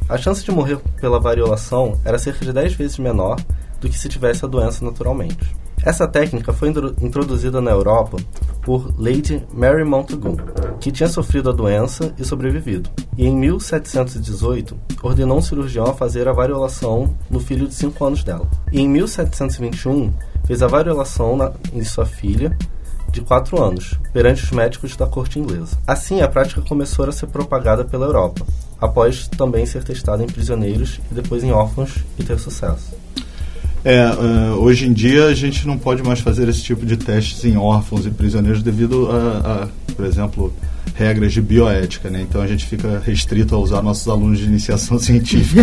A 0.08 0.16
chance 0.16 0.44
de 0.44 0.52
morrer 0.52 0.78
pela 1.00 1.18
variolação 1.18 1.98
era 2.04 2.18
cerca 2.18 2.44
de 2.44 2.52
10 2.52 2.74
vezes 2.74 2.98
menor 2.98 3.36
do 3.80 3.88
que 3.88 3.98
se 3.98 4.08
tivesse 4.08 4.44
a 4.44 4.48
doença 4.48 4.84
naturalmente. 4.84 5.54
Essa 5.84 6.08
técnica 6.08 6.52
foi 6.52 6.72
introduzida 7.00 7.60
na 7.60 7.70
Europa 7.70 8.16
por 8.62 8.92
Lady 8.98 9.46
Mary 9.52 9.84
Montagu, 9.84 10.36
que 10.80 10.90
tinha 10.90 11.08
sofrido 11.08 11.50
a 11.50 11.52
doença 11.52 12.12
e 12.18 12.24
sobrevivido. 12.24 12.90
E 13.16 13.26
em 13.26 13.36
1718, 13.36 14.76
ordenou 15.02 15.38
um 15.38 15.42
cirurgião 15.42 15.86
a 15.86 15.94
fazer 15.94 16.26
a 16.26 16.32
variolação 16.32 17.16
no 17.30 17.38
filho 17.38 17.68
de 17.68 17.74
5 17.74 18.04
anos 18.04 18.24
dela. 18.24 18.48
E 18.72 18.80
em 18.80 18.88
1721, 18.88 20.12
fez 20.44 20.62
a 20.62 20.66
variolação 20.66 21.36
na, 21.36 21.52
em 21.72 21.84
sua 21.84 22.06
filha, 22.06 22.56
de 23.16 23.22
quatro 23.22 23.62
anos, 23.62 23.94
perante 24.12 24.44
os 24.44 24.50
médicos 24.50 24.94
da 24.94 25.06
corte 25.06 25.38
inglesa. 25.38 25.76
Assim, 25.86 26.20
a 26.20 26.28
prática 26.28 26.60
começou 26.60 27.08
a 27.08 27.12
ser 27.12 27.26
propagada 27.26 27.84
pela 27.84 28.06
Europa, 28.06 28.46
após 28.80 29.26
também 29.26 29.64
ser 29.64 29.82
testada 29.82 30.22
em 30.22 30.26
prisioneiros 30.26 31.00
e 31.10 31.14
depois 31.14 31.42
em 31.42 31.50
órfãos 31.50 32.04
e 32.18 32.22
ter 32.22 32.38
sucesso. 32.38 32.94
É, 33.82 34.04
uh, 34.10 34.60
hoje 34.60 34.86
em 34.86 34.92
dia 34.92 35.26
a 35.26 35.34
gente 35.34 35.66
não 35.66 35.78
pode 35.78 36.02
mais 36.02 36.20
fazer 36.20 36.48
esse 36.48 36.62
tipo 36.62 36.84
de 36.84 36.96
testes 36.96 37.44
em 37.44 37.56
órfãos 37.56 38.04
e 38.04 38.10
prisioneiros 38.10 38.62
devido 38.62 39.08
a, 39.10 39.62
a 39.62 39.68
por 39.94 40.04
exemplo, 40.04 40.52
regras 40.94 41.32
de 41.32 41.40
bioética, 41.40 42.10
né? 42.10 42.20
Então 42.20 42.42
a 42.42 42.46
gente 42.46 42.66
fica 42.66 43.00
restrito 43.04 43.54
a 43.54 43.58
usar 43.58 43.80
nossos 43.82 44.06
alunos 44.08 44.38
de 44.38 44.44
iniciação 44.44 44.98
científica. 45.00 45.62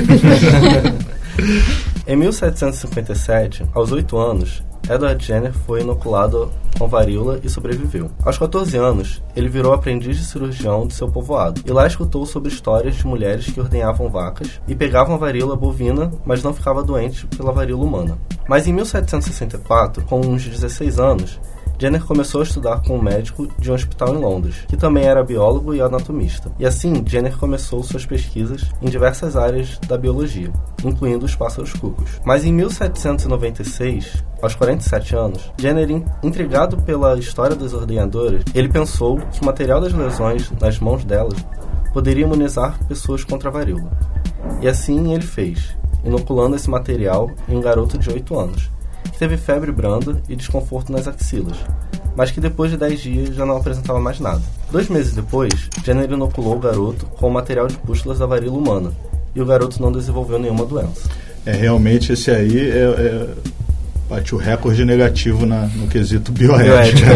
em 2.07 2.15
1757, 2.15 3.63
aos 3.73 3.91
oito 3.91 4.17
anos, 4.17 4.63
Edward 4.89 5.25
Jenner 5.25 5.53
foi 5.53 5.81
inoculado 5.81 6.51
com 6.77 6.87
varíola 6.87 7.39
e 7.43 7.49
sobreviveu. 7.49 8.11
Aos 8.25 8.37
14 8.37 8.75
anos, 8.77 9.23
ele 9.35 9.47
virou 9.47 9.73
aprendiz 9.73 10.17
de 10.17 10.25
cirurgião 10.25 10.85
de 10.85 10.93
seu 10.93 11.07
povoado 11.07 11.61
e 11.65 11.71
lá 11.71 11.87
escutou 11.87 12.25
sobre 12.25 12.51
histórias 12.51 12.95
de 12.95 13.07
mulheres 13.07 13.45
que 13.45 13.59
ordenhavam 13.59 14.09
vacas 14.09 14.59
e 14.67 14.75
pegavam 14.75 15.15
a 15.15 15.17
varíola 15.17 15.55
bovina, 15.55 16.11
mas 16.25 16.43
não 16.43 16.53
ficava 16.53 16.83
doente 16.83 17.25
pela 17.27 17.51
varíola 17.51 17.83
humana. 17.83 18.17
Mas 18.47 18.67
em 18.67 18.73
1764, 18.73 20.03
com 20.03 20.19
uns 20.19 20.45
16 20.45 20.99
anos, 20.99 21.39
Jenner 21.79 22.03
começou 22.03 22.41
a 22.41 22.43
estudar 22.43 22.81
com 22.81 22.97
um 22.97 23.01
médico 23.01 23.47
de 23.59 23.71
um 23.71 23.73
hospital 23.73 24.15
em 24.15 24.19
Londres, 24.19 24.65
que 24.67 24.77
também 24.77 25.05
era 25.05 25.23
biólogo 25.23 25.73
e 25.73 25.81
anatomista. 25.81 26.51
E 26.59 26.65
assim, 26.65 27.03
Jenner 27.05 27.37
começou 27.37 27.83
suas 27.83 28.05
pesquisas 28.05 28.71
em 28.81 28.89
diversas 28.89 29.35
áreas 29.35 29.77
da 29.87 29.97
biologia, 29.97 30.51
incluindo 30.83 31.25
os 31.25 31.35
pássaros 31.35 31.73
cucos. 31.73 32.21
Mas 32.23 32.45
em 32.45 32.53
1796, 32.53 34.23
aos 34.41 34.55
47 34.55 35.15
anos, 35.15 35.51
Jenner, 35.57 36.03
intrigado 36.21 36.77
pela 36.77 37.17
história 37.17 37.55
das 37.55 37.73
ordenhadoras, 37.73 38.43
ele 38.53 38.69
pensou 38.69 39.17
que 39.17 39.41
o 39.41 39.45
material 39.45 39.81
das 39.81 39.93
lesões 39.93 40.51
nas 40.59 40.79
mãos 40.79 41.03
delas 41.03 41.43
poderia 41.93 42.25
imunizar 42.25 42.77
pessoas 42.87 43.23
contra 43.23 43.49
a 43.49 43.51
varíola. 43.51 43.91
E 44.61 44.67
assim 44.67 45.13
ele 45.13 45.23
fez, 45.23 45.75
inoculando 46.03 46.55
esse 46.55 46.69
material 46.69 47.29
em 47.47 47.57
um 47.57 47.61
garoto 47.61 47.97
de 47.97 48.09
8 48.09 48.39
anos, 48.39 48.69
que 49.13 49.19
teve 49.19 49.37
febre 49.37 49.71
branda 49.71 50.21
e 50.27 50.35
desconforto 50.35 50.91
nas 50.91 51.07
axilas, 51.07 51.57
mas 52.15 52.31
que 52.31 52.41
depois 52.41 52.71
de 52.71 52.77
10 52.77 52.99
dias 52.99 53.35
já 53.35 53.45
não 53.45 53.57
apresentava 53.57 53.99
mais 53.99 54.19
nada. 54.19 54.41
Dois 54.71 54.89
meses 54.89 55.13
depois, 55.13 55.69
Jenner 55.85 56.11
inoculou 56.11 56.55
o 56.55 56.59
garoto 56.59 57.05
com 57.05 57.27
o 57.27 57.33
material 57.33 57.67
de 57.67 57.77
pústulas 57.77 58.17
da 58.19 58.25
varíola 58.25 58.57
humana, 58.57 58.91
e 59.35 59.41
o 59.41 59.45
garoto 59.45 59.81
não 59.81 59.91
desenvolveu 59.91 60.39
nenhuma 60.39 60.65
doença. 60.65 61.07
É, 61.45 61.51
realmente 61.51 62.13
esse 62.13 62.31
aí 62.31 62.71
é, 62.71 62.79
é 62.79 63.29
bate 64.09 64.33
o 64.33 64.37
recorde 64.37 64.83
negativo 64.83 65.45
na, 65.45 65.67
no 65.67 65.87
quesito 65.87 66.31
bioético. 66.31 67.05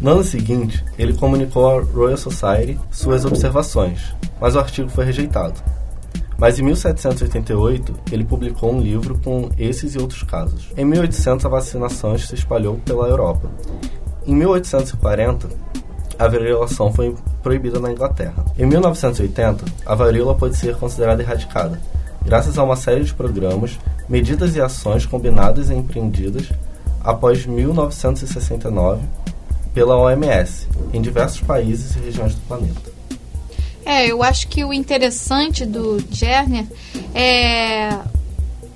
no 0.00 0.10
ano 0.10 0.24
seguinte, 0.24 0.84
ele 0.98 1.14
comunicou 1.14 1.68
à 1.68 1.82
Royal 1.82 2.18
Society 2.18 2.78
suas 2.90 3.24
observações, 3.24 4.14
mas 4.40 4.54
o 4.54 4.58
artigo 4.58 4.90
foi 4.90 5.06
rejeitado. 5.06 5.54
Mas 6.42 6.58
em 6.58 6.64
1788, 6.64 7.94
ele 8.10 8.24
publicou 8.24 8.74
um 8.74 8.80
livro 8.80 9.16
com 9.22 9.48
esses 9.56 9.94
e 9.94 9.98
outros 9.98 10.24
casos. 10.24 10.72
Em 10.76 10.84
1800, 10.84 11.46
a 11.46 11.48
vacinação 11.48 12.18
se 12.18 12.34
espalhou 12.34 12.80
pela 12.84 13.06
Europa. 13.06 13.48
Em 14.26 14.34
1840, 14.34 15.48
a 16.18 16.26
variolação 16.26 16.92
foi 16.92 17.14
proibida 17.44 17.78
na 17.78 17.92
Inglaterra. 17.92 18.44
Em 18.58 18.66
1980, 18.66 19.64
a 19.86 19.94
varíola 19.94 20.34
pode 20.34 20.56
ser 20.56 20.74
considerada 20.74 21.22
erradicada, 21.22 21.80
graças 22.24 22.58
a 22.58 22.64
uma 22.64 22.74
série 22.74 23.04
de 23.04 23.14
programas, 23.14 23.78
medidas 24.08 24.56
e 24.56 24.60
ações 24.60 25.06
combinadas 25.06 25.70
e 25.70 25.74
empreendidas 25.74 26.50
após 27.04 27.46
1969 27.46 29.00
pela 29.72 29.96
OMS 29.96 30.66
em 30.92 31.00
diversos 31.00 31.40
países 31.40 31.94
e 31.94 32.00
regiões 32.00 32.34
do 32.34 32.40
planeta. 32.48 33.01
É, 33.84 34.06
eu 34.06 34.22
acho 34.22 34.48
que 34.48 34.64
o 34.64 34.72
interessante 34.72 35.66
do 35.66 36.02
Jerner 36.10 36.66
é 37.14 37.90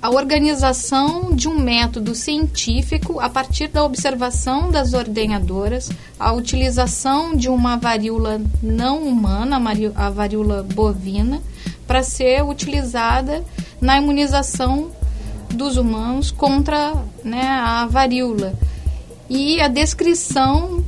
a 0.01 0.09
organização 0.11 1.33
de 1.33 1.47
um 1.47 1.59
método 1.59 2.13
científico 2.13 3.19
a 3.19 3.29
partir 3.29 3.67
da 3.67 3.83
observação 3.83 4.69
das 4.69 4.93
ordenhadoras, 4.93 5.89
a 6.19 6.31
utilização 6.33 7.35
de 7.35 7.49
uma 7.49 7.77
varíola 7.77 8.39
não 8.61 9.03
humana, 9.03 9.59
a 9.95 10.09
varíola 10.09 10.63
bovina, 10.63 11.41
para 11.87 12.03
ser 12.03 12.43
utilizada 12.43 13.43
na 13.81 13.97
imunização 13.97 14.91
dos 15.49 15.77
humanos 15.77 16.31
contra 16.31 16.93
né, 17.23 17.43
a 17.43 17.85
varíola. 17.85 18.53
E 19.29 19.59
a 19.59 19.67
descrição 19.67 20.83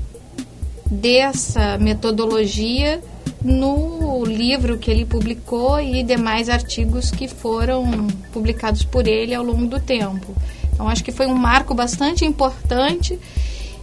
dessa 0.85 1.77
metodologia 1.77 3.01
no 3.41 4.23
livro 4.25 4.77
que 4.77 4.91
ele 4.91 5.05
publicou 5.05 5.79
e 5.79 6.03
demais 6.03 6.49
artigos 6.49 7.09
que 7.09 7.27
foram 7.27 8.07
publicados 8.31 8.83
por 8.83 9.07
ele 9.07 9.33
ao 9.33 9.43
longo 9.43 9.65
do 9.65 9.79
tempo. 9.79 10.35
Então, 10.73 10.87
acho 10.87 11.03
que 11.03 11.11
foi 11.11 11.27
um 11.27 11.35
marco 11.35 11.73
bastante 11.73 12.25
importante 12.25 13.19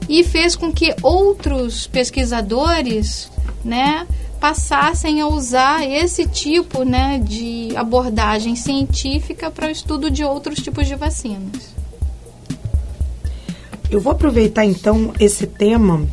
e 0.08 0.22
fez 0.22 0.54
com 0.54 0.72
que 0.72 0.94
outros 1.02 1.86
pesquisadores, 1.86 3.30
né, 3.64 4.06
passassem 4.40 5.20
a 5.20 5.26
usar 5.26 5.86
esse 5.86 6.26
tipo, 6.26 6.84
né, 6.84 7.18
de 7.18 7.74
abordagem 7.74 8.54
científica 8.54 9.50
para 9.50 9.68
o 9.68 9.70
estudo 9.70 10.10
de 10.10 10.22
outros 10.22 10.58
tipos 10.60 10.86
de 10.86 10.94
vacinas. 10.94 11.74
Eu 13.90 14.00
vou 14.00 14.12
aproveitar 14.12 14.64
então 14.64 15.12
esse 15.18 15.46
tema 15.46 16.06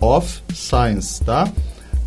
of 0.01 0.41
Science, 0.53 1.23
tá? 1.23 1.49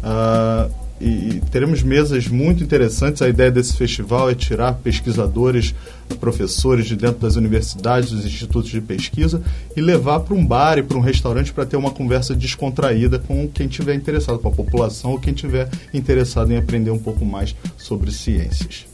Uh, 0.03 0.82
e, 1.03 1.37
e, 1.37 1.43
teremos 1.51 1.83
mesas 1.83 2.29
muito 2.29 2.63
interessantes. 2.63 3.21
A 3.21 3.29
ideia 3.29 3.51
desse 3.51 3.77
festival 3.77 4.31
é 4.31 4.35
tirar 4.35 4.75
pesquisadores, 4.75 5.75
professores 6.21 6.87
de 6.87 6.95
dentro 6.95 7.19
das 7.19 7.35
universidades, 7.35 8.13
dos 8.13 8.25
institutos 8.25 8.71
de 8.71 8.81
pesquisa 8.81 9.43
e 9.77 9.81
levar 9.81 10.21
para 10.21 10.35
um 10.35 10.47
bar 10.47 10.79
e 10.79 10.83
para 10.83 10.97
um 10.97 11.01
restaurante 11.01 11.53
para 11.53 11.67
ter 11.67 11.77
uma 11.77 11.91
conversa 11.91 12.35
descontraída 12.35 13.19
com 13.19 13.49
quem 13.49 13.67
tiver 13.67 13.95
interessado, 13.95 14.39
com 14.39 14.49
a 14.49 14.53
população 14.53 15.11
ou 15.11 15.19
quem 15.19 15.35
tiver 15.35 15.69
interessado 15.93 16.53
em 16.53 16.57
aprender 16.57 16.91
um 16.91 16.99
pouco 16.99 17.25
mais 17.25 17.55
sobre 17.77 18.13
ciências. 18.13 18.87